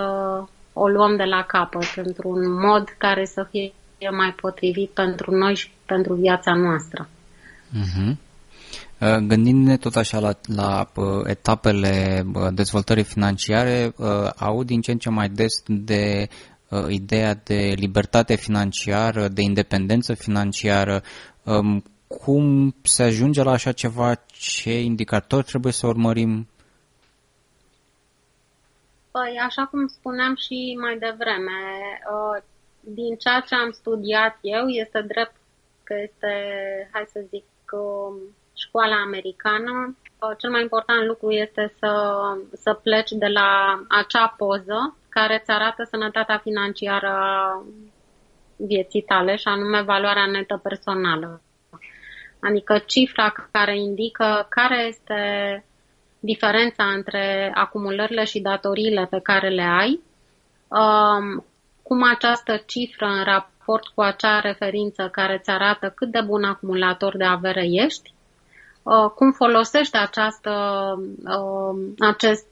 o 0.72 0.88
luăm 0.88 1.16
de 1.16 1.24
la 1.24 1.42
capăt 1.42 1.92
într-un 1.96 2.52
mod 2.61 2.88
care 2.98 3.24
să 3.24 3.46
fie 3.50 3.72
mai 4.11 4.33
potrivit 4.40 4.90
pentru 4.90 5.31
noi 5.31 5.55
și 5.55 5.70
pentru 5.87 6.14
viața 6.14 6.55
noastră. 6.55 7.09
Uh-huh. 7.72 8.16
Gândindu-ne 9.03 9.77
tot 9.77 9.97
așa 9.97 10.19
la, 10.19 10.38
la 10.47 10.87
etapele 11.25 12.23
dezvoltării 12.53 13.05
financiare, 13.05 13.95
aud 14.37 14.67
din 14.67 14.81
ce 14.81 14.91
în 14.91 14.99
ce 14.99 15.11
mai 15.11 15.29
des 15.29 15.62
de 15.67 16.29
ideea 16.88 17.35
de 17.35 17.73
libertate 17.77 18.35
financiară, 18.35 19.29
de 19.29 19.43
independență 19.43 20.15
financiară. 20.15 21.03
Um, 21.45 21.83
cum 22.07 22.75
se 22.83 23.03
ajunge 23.03 23.43
la 23.43 23.51
așa 23.51 23.73
ceva? 23.73 24.15
Ce 24.27 24.81
indicatori 24.81 25.45
trebuie 25.45 25.73
să 25.73 25.87
urmărim? 25.87 26.49
Păi, 29.11 29.38
așa 29.47 29.65
cum 29.65 29.87
spuneam 29.87 30.35
și 30.35 30.79
mai 30.81 30.99
devreme, 30.99 31.59
uh, 32.12 32.43
din 32.81 33.17
ceea 33.17 33.41
ce 33.41 33.55
am 33.55 33.71
studiat 33.71 34.38
eu, 34.41 34.69
este 34.69 35.01
drept 35.01 35.37
că 35.83 35.95
este, 36.03 36.33
hai 36.93 37.05
să 37.12 37.25
zic, 37.29 37.45
um, 37.73 38.15
școala 38.57 38.97
americană. 38.97 39.97
Uh, 40.21 40.37
cel 40.38 40.51
mai 40.51 40.62
important 40.62 41.07
lucru 41.07 41.31
este 41.31 41.75
să, 41.79 41.93
să 42.53 42.73
pleci 42.73 43.11
de 43.11 43.27
la 43.27 43.81
acea 43.88 44.35
poză 44.37 44.97
care 45.09 45.38
îți 45.41 45.51
arată 45.51 45.83
sănătatea 45.91 46.38
financiară 46.38 47.09
a 47.09 47.65
vieții 48.57 49.03
tale 49.03 49.37
și 49.37 49.49
anume 49.49 49.83
valoarea 49.83 50.27
netă 50.27 50.61
personală. 50.62 51.41
Adică 52.41 52.79
cifra 52.87 53.33
care 53.51 53.79
indică 53.79 54.47
care 54.49 54.87
este 54.87 55.21
diferența 56.21 56.85
între 56.85 57.51
acumulările 57.55 58.25
și 58.25 58.41
datoriile 58.41 59.07
pe 59.11 59.21
care 59.23 59.49
le 59.49 59.62
ai, 59.62 60.01
um, 60.69 61.45
cum 61.83 62.03
această 62.03 62.62
cifră 62.67 63.07
în 63.07 63.25
raport 63.25 63.87
cu 63.95 64.01
acea 64.01 64.41
referință 64.41 65.09
care 65.12 65.37
îți 65.38 65.51
arată 65.51 65.93
cât 65.95 66.11
de 66.11 66.21
bun 66.21 66.45
acumulator 66.45 67.17
de 67.17 67.25
avere 67.25 67.65
ești, 67.71 68.15
uh, 68.15 68.21
cum 69.14 69.33
folosești 69.33 69.97
această, 69.97 70.51
um, 71.25 71.95
acest 71.99 72.47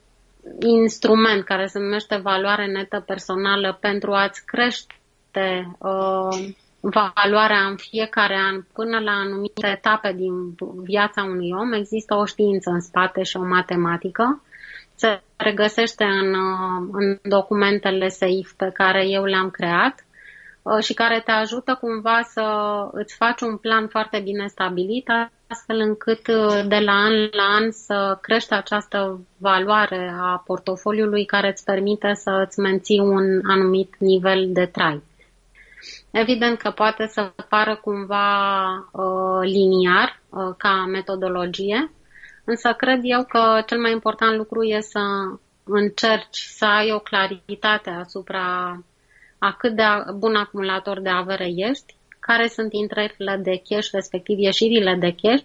instrument 0.61 1.45
care 1.45 1.66
se 1.66 1.79
numește 1.79 2.16
valoare 2.16 2.66
netă 2.66 3.03
personală 3.07 3.77
pentru 3.81 4.12
a-ți 4.12 4.45
crește 4.45 5.77
uh, 5.79 6.53
valoarea 6.81 7.66
în 7.66 7.77
fiecare 7.77 8.37
an 8.37 8.62
până 8.73 8.99
la 8.99 9.12
anumite 9.12 9.66
etape 9.66 10.12
din 10.12 10.55
viața 10.83 11.23
unui 11.23 11.51
om, 11.51 11.73
există 11.73 12.14
o 12.14 12.25
știință 12.25 12.71
în 12.71 12.81
spate 12.81 13.23
și 13.23 13.37
o 13.37 13.45
matematică. 13.45 14.43
Se 14.95 15.23
regăsește 15.37 16.05
în, 16.05 16.35
uh, 16.35 16.88
în 16.93 17.19
documentele 17.23 18.09
SAIF 18.09 18.53
pe 18.53 18.71
care 18.75 19.07
eu 19.09 19.25
le-am 19.25 19.51
creat 19.51 20.05
uh, 20.62 20.83
și 20.83 20.95
care 20.95 21.21
te 21.25 21.31
ajută 21.31 21.79
cumva 21.81 22.21
să 22.23 22.45
îți 22.93 23.16
faci 23.16 23.40
un 23.40 23.57
plan 23.57 23.88
foarte 23.88 24.21
bine 24.21 24.47
stabilit, 24.47 25.09
astfel 25.51 25.79
încât 25.81 26.27
uh, 26.27 26.65
de 26.69 26.79
la 26.79 26.93
an 26.93 27.13
la 27.31 27.43
an 27.43 27.71
să 27.71 28.19
crești 28.21 28.53
această 28.53 29.21
valoare 29.37 30.15
a 30.21 30.43
portofoliului 30.47 31.25
care 31.25 31.49
îți 31.49 31.65
permite 31.65 32.15
să 32.15 32.45
îți 32.47 32.59
menții 32.59 32.99
un 32.99 33.41
anumit 33.51 33.95
nivel 33.99 34.47
de 34.53 34.67
trai. 34.67 35.03
Evident 36.11 36.59
că 36.59 36.71
poate 36.71 37.07
să 37.07 37.33
pară 37.49 37.77
cumva 37.77 38.67
uh, 38.93 39.41
liniar 39.43 40.21
uh, 40.29 40.55
ca 40.57 40.85
metodologie, 40.85 41.91
însă 42.45 42.73
cred 42.73 43.01
eu 43.03 43.25
că 43.25 43.63
cel 43.67 43.79
mai 43.81 43.93
important 43.93 44.37
lucru 44.37 44.63
e 44.63 44.81
să 44.81 45.01
încerci 45.65 46.39
să 46.39 46.65
ai 46.65 46.93
o 46.93 46.99
claritate 46.99 47.91
asupra 47.91 48.79
a 49.39 49.53
cât 49.59 49.77
de 49.77 49.83
bun 50.17 50.35
acumulator 50.35 51.01
de 51.01 51.09
avere 51.09 51.49
ești, 51.57 51.95
care 52.31 52.49
sunt 52.49 52.73
intrările 52.73 53.40
de 53.43 53.62
cash, 53.69 53.88
respectiv 53.93 54.38
ieșirile 54.38 54.97
de 55.01 55.14
cash, 55.23 55.43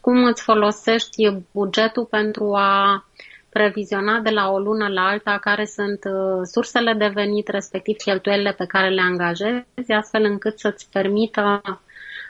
cum 0.00 0.24
îți 0.24 0.42
folosești 0.42 1.30
bugetul 1.52 2.04
pentru 2.04 2.54
a 2.54 3.04
previziona 3.48 4.20
de 4.20 4.30
la 4.30 4.50
o 4.50 4.58
lună 4.58 4.88
la 4.88 5.02
alta 5.02 5.38
care 5.40 5.64
sunt 5.64 6.04
uh, 6.04 6.40
sursele 6.52 6.92
de 6.92 7.10
venit, 7.14 7.48
respectiv 7.48 7.96
cheltuielile 7.96 8.52
pe 8.52 8.66
care 8.66 8.88
le 8.88 9.00
angajezi, 9.00 9.92
astfel 10.00 10.24
încât 10.24 10.58
să-ți 10.58 10.88
permită 10.92 11.60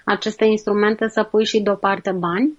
aceste 0.04 0.44
instrumente 0.44 1.08
să 1.08 1.22
pui 1.22 1.44
și 1.44 1.60
deoparte 1.60 2.10
bani, 2.12 2.58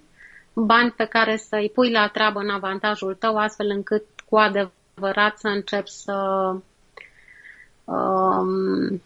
bani 0.53 0.91
pe 0.91 1.05
care 1.05 1.35
să-i 1.35 1.71
pui 1.73 1.91
la 1.91 2.07
treabă 2.07 2.39
în 2.39 2.49
avantajul 2.49 3.13
tău, 3.19 3.37
astfel 3.37 3.69
încât 3.69 4.03
cu 4.29 4.37
adevărat 4.37 5.37
să 5.37 5.47
începi 5.47 5.89
să 5.89 6.13
um, 6.13 6.63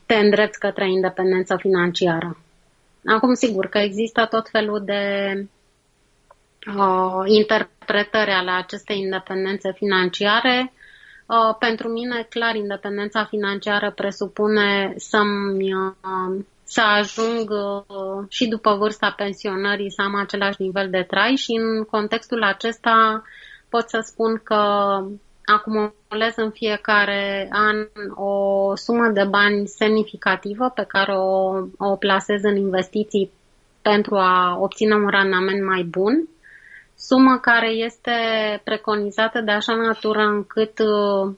te 0.05 0.15
îndrepți 0.15 0.59
către 0.59 0.91
independență 0.91 1.55
financiară. 1.59 2.37
Acum, 3.05 3.33
sigur 3.33 3.65
că 3.65 3.77
există 3.77 4.27
tot 4.29 4.49
felul 4.49 4.81
de 4.85 5.33
uh, 6.77 7.21
interpretări 7.25 8.31
ale 8.31 8.51
acestei 8.51 8.99
independențe 8.99 9.71
financiare. 9.71 10.73
Uh, 11.25 11.55
pentru 11.59 11.87
mine, 11.89 12.25
clar, 12.29 12.55
independența 12.55 13.25
financiară 13.25 13.91
presupune 13.91 14.93
să-mi, 14.97 15.73
uh, 15.73 16.43
să 16.63 16.81
ajung 16.81 17.49
uh, 17.49 18.25
și 18.29 18.47
după 18.47 18.75
vârsta 18.75 19.13
pensionării 19.17 19.91
să 19.91 20.01
am 20.01 20.15
același 20.15 20.61
nivel 20.61 20.89
de 20.89 21.03
trai 21.07 21.35
și 21.35 21.51
în 21.51 21.83
contextul 21.83 22.43
acesta 22.43 23.23
pot 23.69 23.89
să 23.89 23.99
spun 24.03 24.41
că 24.43 24.63
acumulez 25.45 26.33
în 26.35 26.51
fiecare 26.51 27.49
an 27.51 27.75
o 28.15 28.75
sumă 28.75 29.07
de 29.07 29.23
bani 29.23 29.67
semnificativă 29.67 30.71
pe 30.75 30.83
care 30.87 31.11
o, 31.11 31.53
o 31.77 31.95
plasez 31.95 32.43
în 32.43 32.55
investiții 32.55 33.31
pentru 33.81 34.15
a 34.15 34.57
obține 34.59 34.95
un 34.95 35.07
randament 35.07 35.65
mai 35.65 35.83
bun. 35.83 36.27
Sumă 36.97 37.37
care 37.41 37.69
este 37.69 38.11
preconizată 38.63 39.41
de 39.41 39.51
așa 39.51 39.75
natură 39.75 40.21
încât 40.21 40.79
uh, 40.79 41.33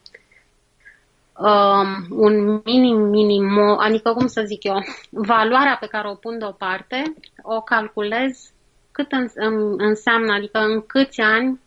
um, 1.38 2.06
un 2.10 2.62
minim, 2.66 2.98
minim, 2.98 3.58
adică 3.80 4.14
cum 4.14 4.28
să 4.28 4.44
zic 4.46 4.64
eu, 4.64 4.76
valoarea 5.10 5.78
pe 5.80 5.88
care 5.88 6.10
o 6.10 6.16
pun 6.16 6.38
deoparte, 6.40 7.04
o 7.42 7.62
calculez 7.62 8.52
cât 8.92 9.12
în, 9.12 9.28
în, 9.34 9.74
înseamnă, 9.78 10.34
adică 10.34 10.60
în 10.60 10.82
câți 10.86 11.22
ani, 11.22 11.50
uh, 11.50 11.67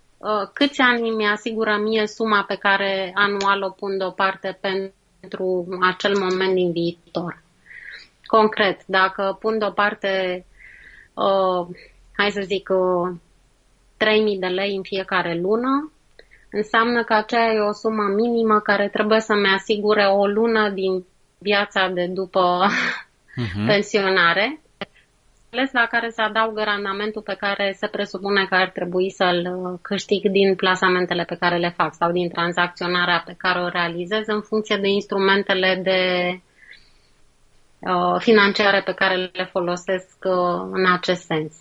câți 0.52 0.80
ani 0.80 1.11
mi 1.11 1.26
asigură 1.26 1.76
mie 1.76 2.06
suma 2.06 2.44
pe 2.48 2.54
care 2.54 3.12
anual 3.14 3.62
o 3.62 3.70
pun 3.70 3.98
deoparte 3.98 4.59
pentru 4.61 5.66
acel 5.80 6.18
moment 6.18 6.54
din 6.54 6.72
viitor. 6.72 7.42
Concret, 8.26 8.80
dacă 8.87 9.37
pun 9.40 9.59
deoparte, 9.59 10.44
uh, 11.14 11.76
hai 12.16 12.30
să 12.30 12.40
zic, 12.44 12.68
uh, 12.68 13.16
3.000 13.96 14.38
de 14.38 14.46
lei 14.46 14.76
în 14.76 14.83
fiecare 14.83 15.35
lună, 15.40 15.92
înseamnă 16.50 17.04
că 17.04 17.14
aceea 17.14 17.52
e 17.52 17.59
o 17.59 17.72
sumă 17.72 18.02
minimă 18.02 18.59
care 18.61 18.88
trebuie 18.88 19.20
să-mi 19.20 19.52
asigure 19.54 20.04
o 20.04 20.26
lună 20.26 20.70
din 20.70 21.04
viața 21.38 21.88
de 21.88 22.06
după 22.06 22.66
uh-huh. 22.66 23.66
pensionare, 23.70 24.61
ales 25.53 25.73
la 25.73 25.87
care 25.87 26.09
se 26.09 26.23
adaugă 26.23 26.63
randamentul 26.63 27.23
pe 27.23 27.35
care 27.35 27.77
se 27.79 27.87
presupune 27.87 28.45
că 28.45 28.55
ar 28.55 28.71
trebui 28.71 29.11
să-l 29.11 29.49
câștig 29.83 30.31
din 30.31 30.55
plasamentele 30.55 31.25
pe 31.25 31.37
care 31.37 31.57
le 31.57 31.75
fac 31.77 31.95
sau 31.95 32.13
din 32.13 32.29
tranzacționarea 32.29 33.23
pe 33.27 33.35
care 33.39 33.61
o 33.61 33.69
realizez 33.69 34.27
în 34.27 34.41
funcție 34.43 34.77
de 34.77 34.89
instrumentele 34.89 35.81
de 35.83 36.01
uh, 37.91 38.17
financiare 38.19 38.83
pe 38.83 38.93
care 38.93 39.31
le 39.33 39.45
folosesc 39.45 40.17
uh, 40.25 40.69
în 40.71 40.93
acest 40.93 41.23
sens. 41.25 41.53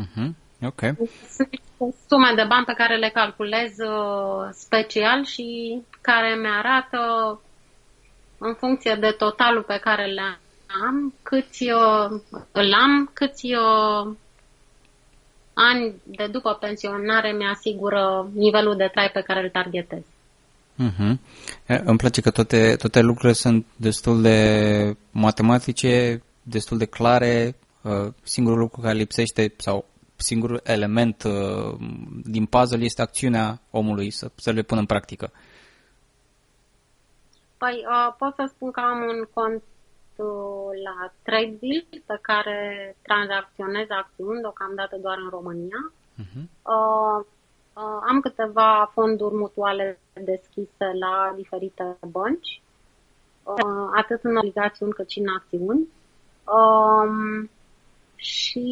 Uh-huh. 0.00 0.30
Ok. 0.66 0.80
Sunt 1.28 1.94
sume 2.08 2.32
de 2.36 2.44
bani 2.48 2.64
pe 2.64 2.74
care 2.76 2.96
le 2.96 3.08
calculez 3.08 3.70
uh, 3.78 4.48
special 4.50 5.24
și 5.24 5.80
care 6.00 6.34
mi 6.34 6.48
arată 6.48 7.00
în 8.38 8.54
funcție 8.54 8.94
de 9.00 9.10
totalul 9.10 9.62
pe 9.62 9.78
care 9.78 10.04
le 10.04 10.38
am, 10.86 11.14
câți 11.22 11.62
uh, 11.62 12.20
îl 12.52 12.72
am, 12.72 13.10
câți 13.12 13.46
uh, 13.46 14.14
ani 15.54 15.94
de 16.04 16.26
după 16.26 16.52
pensionare 16.60 17.32
mi 17.32 17.46
asigură 17.46 18.30
nivelul 18.34 18.76
de 18.76 18.90
trai 18.92 19.10
pe 19.12 19.20
care 19.20 19.42
îl 19.42 19.48
targetez. 19.48 20.02
Uh-huh. 20.78 21.16
Îmi 21.66 21.98
place 21.98 22.20
că 22.20 22.30
toate, 22.30 22.76
toate 22.76 23.00
lucrurile 23.00 23.32
sunt 23.32 23.66
destul 23.76 24.22
de 24.22 24.96
matematice, 25.10 26.22
destul 26.42 26.78
de 26.78 26.84
clare. 26.84 27.56
Singurul 28.22 28.58
lucru 28.58 28.80
care 28.80 28.94
lipsește 28.94 29.54
sau 29.56 29.84
singurul 30.22 30.60
element 30.64 31.22
uh, 31.22 31.74
din 32.24 32.46
puzzle 32.46 32.84
este 32.84 33.02
acțiunea 33.02 33.60
omului 33.70 34.10
să, 34.10 34.30
să 34.34 34.50
le 34.50 34.62
pună 34.62 34.80
în 34.80 34.86
practică. 34.86 35.32
Păi 37.56 37.84
uh, 37.90 38.14
pot 38.18 38.34
să 38.34 38.44
spun 38.54 38.70
că 38.70 38.80
am 38.80 38.98
un 38.98 39.28
cont 39.34 39.62
uh, 39.62 39.71
la 40.84 41.12
TradeVill 41.22 41.86
pe 42.06 42.18
care 42.20 42.96
tranzacționez 43.02 43.86
acțiuni 43.88 44.40
deocamdată 44.40 44.96
doar 45.00 45.18
în 45.18 45.28
România. 45.28 45.92
Uh-huh. 45.92 46.44
Uh, 46.74 47.24
uh, 47.74 47.98
am 48.08 48.20
câteva 48.20 48.90
fonduri 48.92 49.34
mutuale 49.34 49.98
deschise 50.12 50.86
la 51.00 51.32
diferite 51.36 51.96
bănci, 52.10 52.60
uh, 53.42 53.90
atât 53.94 54.24
în 54.24 54.36
obligațiuni 54.36 54.92
cât 54.92 55.10
și 55.10 55.18
în 55.18 55.28
acțiuni. 55.28 55.88
Um, 56.44 57.50
și 58.16 58.66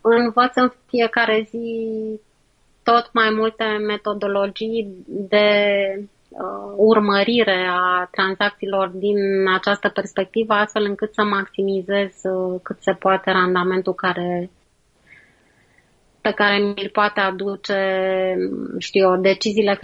învăț 0.00 0.54
în 0.54 0.72
fiecare 0.86 1.46
zi 1.48 2.20
tot 2.82 3.12
mai 3.12 3.30
multe 3.30 3.64
metodologii 3.64 5.04
de 5.06 5.48
uh, 5.98 6.04
urmărire 6.76 7.66
a 7.70 8.08
tranzacțiilor 8.10 8.88
din 8.88 9.16
această 9.54 9.88
perspectivă, 9.88 10.54
astfel 10.54 10.84
încât 10.84 11.14
să 11.14 11.22
maximizez 11.22 12.12
uh, 12.22 12.60
cât 12.62 12.76
se 12.80 12.92
poate 12.92 13.30
randamentul 13.30 13.94
care 13.94 14.50
pe 16.20 16.30
care 16.30 16.58
mi-l 16.58 16.90
poate 16.92 17.20
aduce, 17.20 17.78
știu 18.78 19.10
eu, 19.10 19.20
deciziile 19.20 19.78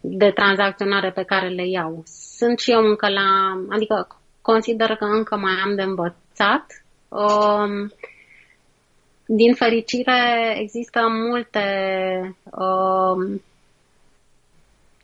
de 0.00 0.30
tranzacționare 0.30 1.10
pe 1.10 1.22
care 1.22 1.48
le 1.48 1.66
iau. 1.68 2.02
Sunt 2.36 2.58
și 2.58 2.70
eu 2.70 2.80
încă 2.80 3.08
la, 3.08 3.60
adică 3.68 4.08
consider 4.42 4.96
că 4.96 5.04
încă 5.04 5.36
mai 5.36 5.52
am 5.64 5.74
de 5.74 5.82
învățat. 5.82 6.84
Um, 7.08 7.92
din 9.26 9.54
fericire 9.54 10.54
există 10.60 11.00
multe 11.08 11.64
um, 12.44 13.42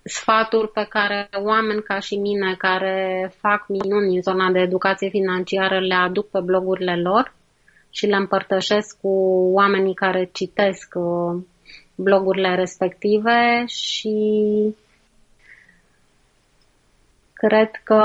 sfaturi 0.05 0.69
pe 0.69 0.87
care 0.89 1.29
oameni 1.43 1.83
ca 1.83 1.99
și 1.99 2.17
mine 2.17 2.55
care 2.59 3.33
fac 3.39 3.65
minuni 3.69 4.15
în 4.15 4.23
zona 4.23 4.51
de 4.51 4.59
educație 4.59 5.09
financiară 5.09 5.81
le 5.81 5.95
aduc 5.95 6.31
pe 6.31 6.41
blogurile 6.41 6.97
lor 6.97 7.35
și 7.91 8.07
le 8.07 8.17
împărtășesc 8.17 8.99
cu 9.01 9.09
oamenii 9.53 9.95
care 9.95 10.29
citesc 10.33 10.95
uh, 10.95 11.43
blogurile 11.95 12.55
respective 12.55 13.65
și 13.67 14.17
cred 17.33 17.71
că 17.85 18.05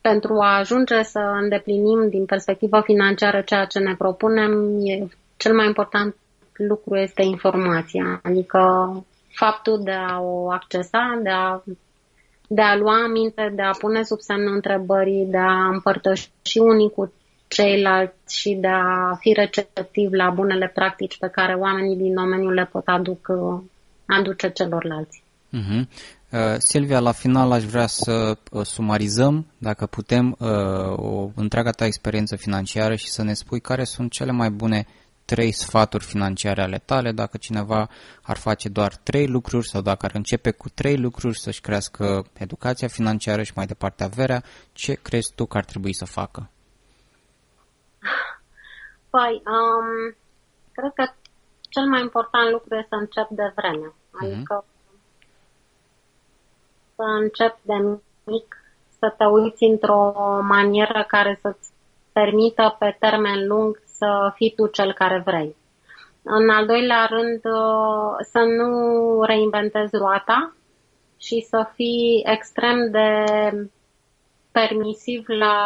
pentru 0.00 0.34
a 0.40 0.58
ajunge 0.58 1.02
să 1.02 1.20
îndeplinim 1.42 2.08
din 2.08 2.24
perspectivă 2.24 2.80
financiară 2.80 3.40
ceea 3.40 3.64
ce 3.64 3.78
ne 3.78 3.94
propunem, 3.98 4.78
e, 4.84 5.06
cel 5.36 5.54
mai 5.54 5.66
important 5.66 6.16
lucru 6.56 6.96
este 6.96 7.22
informația, 7.22 8.20
adică 8.22 8.60
faptul 9.42 9.80
de 9.82 9.96
a 10.10 10.20
o 10.20 10.50
accesa, 10.50 11.02
de 11.22 11.30
a, 11.30 11.62
de 12.48 12.62
a 12.62 12.76
lua 12.76 13.02
aminte, 13.04 13.52
de 13.54 13.62
a 13.62 13.70
pune 13.70 14.02
sub 14.02 14.20
semnul 14.20 14.54
întrebării, 14.54 15.26
de 15.26 15.38
a 15.38 15.68
împărtăși 15.76 16.30
unii 16.54 16.90
cu 16.90 17.12
ceilalți 17.48 18.38
și 18.40 18.50
de 18.54 18.68
a 18.68 19.14
fi 19.20 19.32
receptiv 19.32 20.12
la 20.12 20.30
bunele 20.30 20.70
practici 20.74 21.18
pe 21.18 21.28
care 21.28 21.54
oamenii 21.54 21.96
din 21.96 22.14
domeniu 22.14 22.50
le 22.50 22.68
pot 22.72 22.86
aduc, 22.86 23.28
aduce 24.06 24.50
celorlalți. 24.50 25.22
Uh-huh. 25.58 25.82
Uh, 26.32 26.54
Silvia, 26.58 27.00
la 27.00 27.12
final 27.12 27.52
aș 27.52 27.64
vrea 27.64 27.86
să 27.86 28.36
uh, 28.50 28.64
sumarizăm, 28.64 29.46
dacă 29.58 29.86
putem, 29.86 30.36
uh, 30.38 30.48
o 30.96 31.30
întreaga 31.34 31.70
ta 31.70 31.84
experiență 31.84 32.36
financiară 32.36 32.94
și 32.94 33.08
să 33.08 33.22
ne 33.22 33.32
spui 33.32 33.60
care 33.60 33.84
sunt 33.84 34.10
cele 34.10 34.32
mai 34.32 34.50
bune 34.50 34.86
trei 35.32 35.52
sfaturi 35.52 36.04
financiare 36.04 36.62
ale 36.62 36.78
tale, 36.78 37.10
dacă 37.12 37.36
cineva 37.36 37.88
ar 38.22 38.36
face 38.36 38.68
doar 38.68 38.92
trei 39.02 39.26
lucruri 39.26 39.68
sau 39.68 39.80
dacă 39.80 40.06
ar 40.06 40.14
începe 40.14 40.50
cu 40.50 40.68
trei 40.68 40.96
lucruri 40.96 41.38
să-și 41.38 41.60
crească 41.60 42.24
educația 42.38 42.88
financiară 42.88 43.42
și 43.42 43.52
mai 43.56 43.66
departe 43.66 44.04
averea, 44.04 44.42
ce 44.72 44.92
crezi 44.92 45.32
tu 45.34 45.46
că 45.46 45.56
ar 45.56 45.64
trebui 45.64 45.94
să 45.94 46.04
facă? 46.04 46.50
Păi, 49.10 49.42
um, 49.54 50.16
cred 50.72 50.92
că 50.94 51.04
cel 51.68 51.86
mai 51.92 52.00
important 52.00 52.50
lucru 52.50 52.74
este 52.74 52.88
să 52.88 52.94
încep 52.94 53.28
de 53.28 53.52
vreme. 53.54 53.88
Mhm. 54.10 54.24
Adică 54.24 54.64
să 56.94 57.02
încep 57.02 57.58
de 57.62 57.76
mic 58.24 58.48
să 58.98 59.14
te 59.16 59.24
uiți 59.24 59.64
într-o 59.64 60.12
manieră 60.42 61.04
care 61.08 61.38
să-ți 61.42 61.68
permită 62.12 62.76
pe 62.78 62.96
termen 62.98 63.46
lung 63.46 63.82
să 64.00 64.32
fii 64.34 64.52
tu 64.56 64.66
cel 64.66 64.92
care 64.92 65.22
vrei. 65.24 65.56
În 66.22 66.48
al 66.50 66.66
doilea 66.66 67.04
rând, 67.04 67.44
uh, 67.44 68.16
să 68.32 68.38
nu 68.38 68.70
reinventezi 69.22 69.96
roata 69.96 70.54
și 71.18 71.40
să 71.40 71.68
fii 71.74 72.22
extrem 72.26 72.90
de 72.90 73.24
permisiv 74.52 75.24
la 75.28 75.56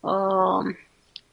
uh, 0.00 0.74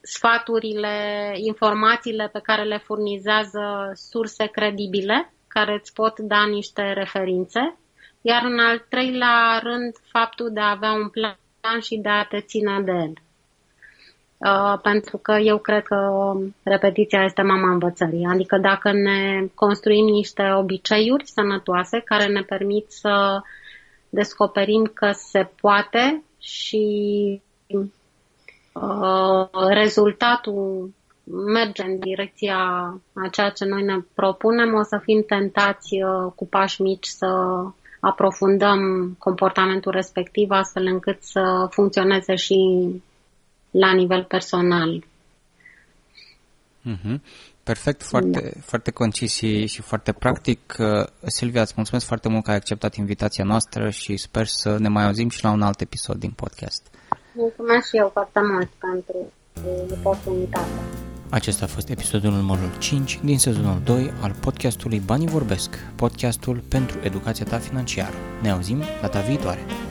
sfaturile, 0.02 0.96
informațiile 1.36 2.30
pe 2.34 2.40
care 2.40 2.64
le 2.64 2.78
furnizează 2.78 3.92
surse 3.94 4.46
credibile, 4.46 5.34
care 5.48 5.74
îți 5.74 5.94
pot 5.94 6.20
da 6.20 6.46
niște 6.46 6.94
referințe. 6.94 7.78
Iar 8.22 8.44
în 8.44 8.60
al 8.60 8.86
treilea 8.90 9.60
rând, 9.64 9.96
faptul 10.12 10.50
de 10.54 10.60
a 10.60 10.70
avea 10.70 10.92
un 10.92 11.10
plan 11.10 11.80
și 11.80 11.98
de 11.98 12.10
a 12.10 12.24
te 12.24 12.42
ține 12.42 12.82
de 12.82 12.92
el. 12.92 13.14
Uh, 14.46 14.80
pentru 14.82 15.18
că 15.18 15.32
eu 15.32 15.58
cred 15.58 15.84
că 15.84 16.34
repetiția 16.64 17.24
este 17.24 17.42
mama 17.42 17.72
învățării. 17.72 18.26
Adică 18.26 18.58
dacă 18.58 18.92
ne 18.92 19.48
construim 19.54 20.06
niște 20.06 20.54
obiceiuri 20.56 21.28
sănătoase 21.28 22.00
care 22.00 22.26
ne 22.28 22.42
permit 22.42 22.86
să 22.92 23.42
descoperim 24.10 24.92
că 24.94 25.12
se 25.12 25.50
poate 25.62 26.24
și 26.40 26.86
uh, 28.74 29.48
rezultatul 29.70 30.90
merge 31.54 31.84
în 31.84 32.00
direcția 32.00 32.58
a 33.14 33.28
ceea 33.32 33.50
ce 33.50 33.66
noi 33.66 33.84
ne 33.84 33.98
propunem, 34.14 34.74
o 34.74 34.84
să 34.84 35.00
fim 35.04 35.24
tentați 35.28 35.94
uh, 35.94 36.32
cu 36.36 36.48
pași 36.48 36.82
mici 36.82 37.06
să 37.06 37.28
aprofundăm 38.00 38.80
comportamentul 39.20 39.92
respectiv 39.92 40.50
astfel 40.50 40.86
încât 40.86 41.22
să 41.22 41.68
funcționeze 41.70 42.36
și 42.36 42.60
la 43.72 43.94
nivel 43.94 44.24
personal. 44.24 45.04
Mm-hmm. 46.84 47.20
Perfect, 47.64 48.04
foarte, 48.04 48.40
da. 48.40 48.60
foarte 48.64 48.92
concis 48.92 49.34
și, 49.34 49.66
și 49.66 49.82
foarte 49.82 50.12
practic. 50.12 50.76
Uh, 50.80 51.06
Silvia, 51.26 51.62
îți 51.62 51.74
mulțumesc 51.76 52.06
foarte 52.06 52.30
mult 52.30 52.44
că 52.44 52.50
ai 52.50 52.56
acceptat 52.56 52.96
invitația 52.96 53.44
noastră 53.44 53.90
și 53.90 54.18
sper 54.18 54.46
să 54.46 54.78
ne 54.78 54.88
mai 54.88 55.06
auzim 55.06 55.30
și 55.30 55.44
la 55.44 55.52
un 55.52 55.62
alt 55.62 55.82
episod 55.82 56.16
din 56.16 56.32
podcast. 56.32 56.88
Mulțumesc 57.34 57.88
și 57.88 57.98
eu 57.98 58.10
foarte 58.14 58.40
mult 58.52 58.70
pentru 58.70 59.32
oportunitate. 59.92 60.70
Acesta 61.30 61.66
a 61.66 61.68
fost 61.68 61.90
episodul 61.90 62.32
numărul 62.32 62.78
5 62.80 63.20
din 63.24 63.40
sezonul 63.40 63.82
2 63.84 64.14
al 64.22 64.36
podcastului 64.42 65.00
Banii 65.00 65.28
Vorbesc, 65.28 65.70
podcastul 65.96 66.64
pentru 66.70 67.00
educația 67.04 67.46
ta 67.46 67.58
financiară. 67.58 68.16
Ne 68.42 68.50
auzim 68.50 68.84
data 69.02 69.20
viitoare! 69.20 69.91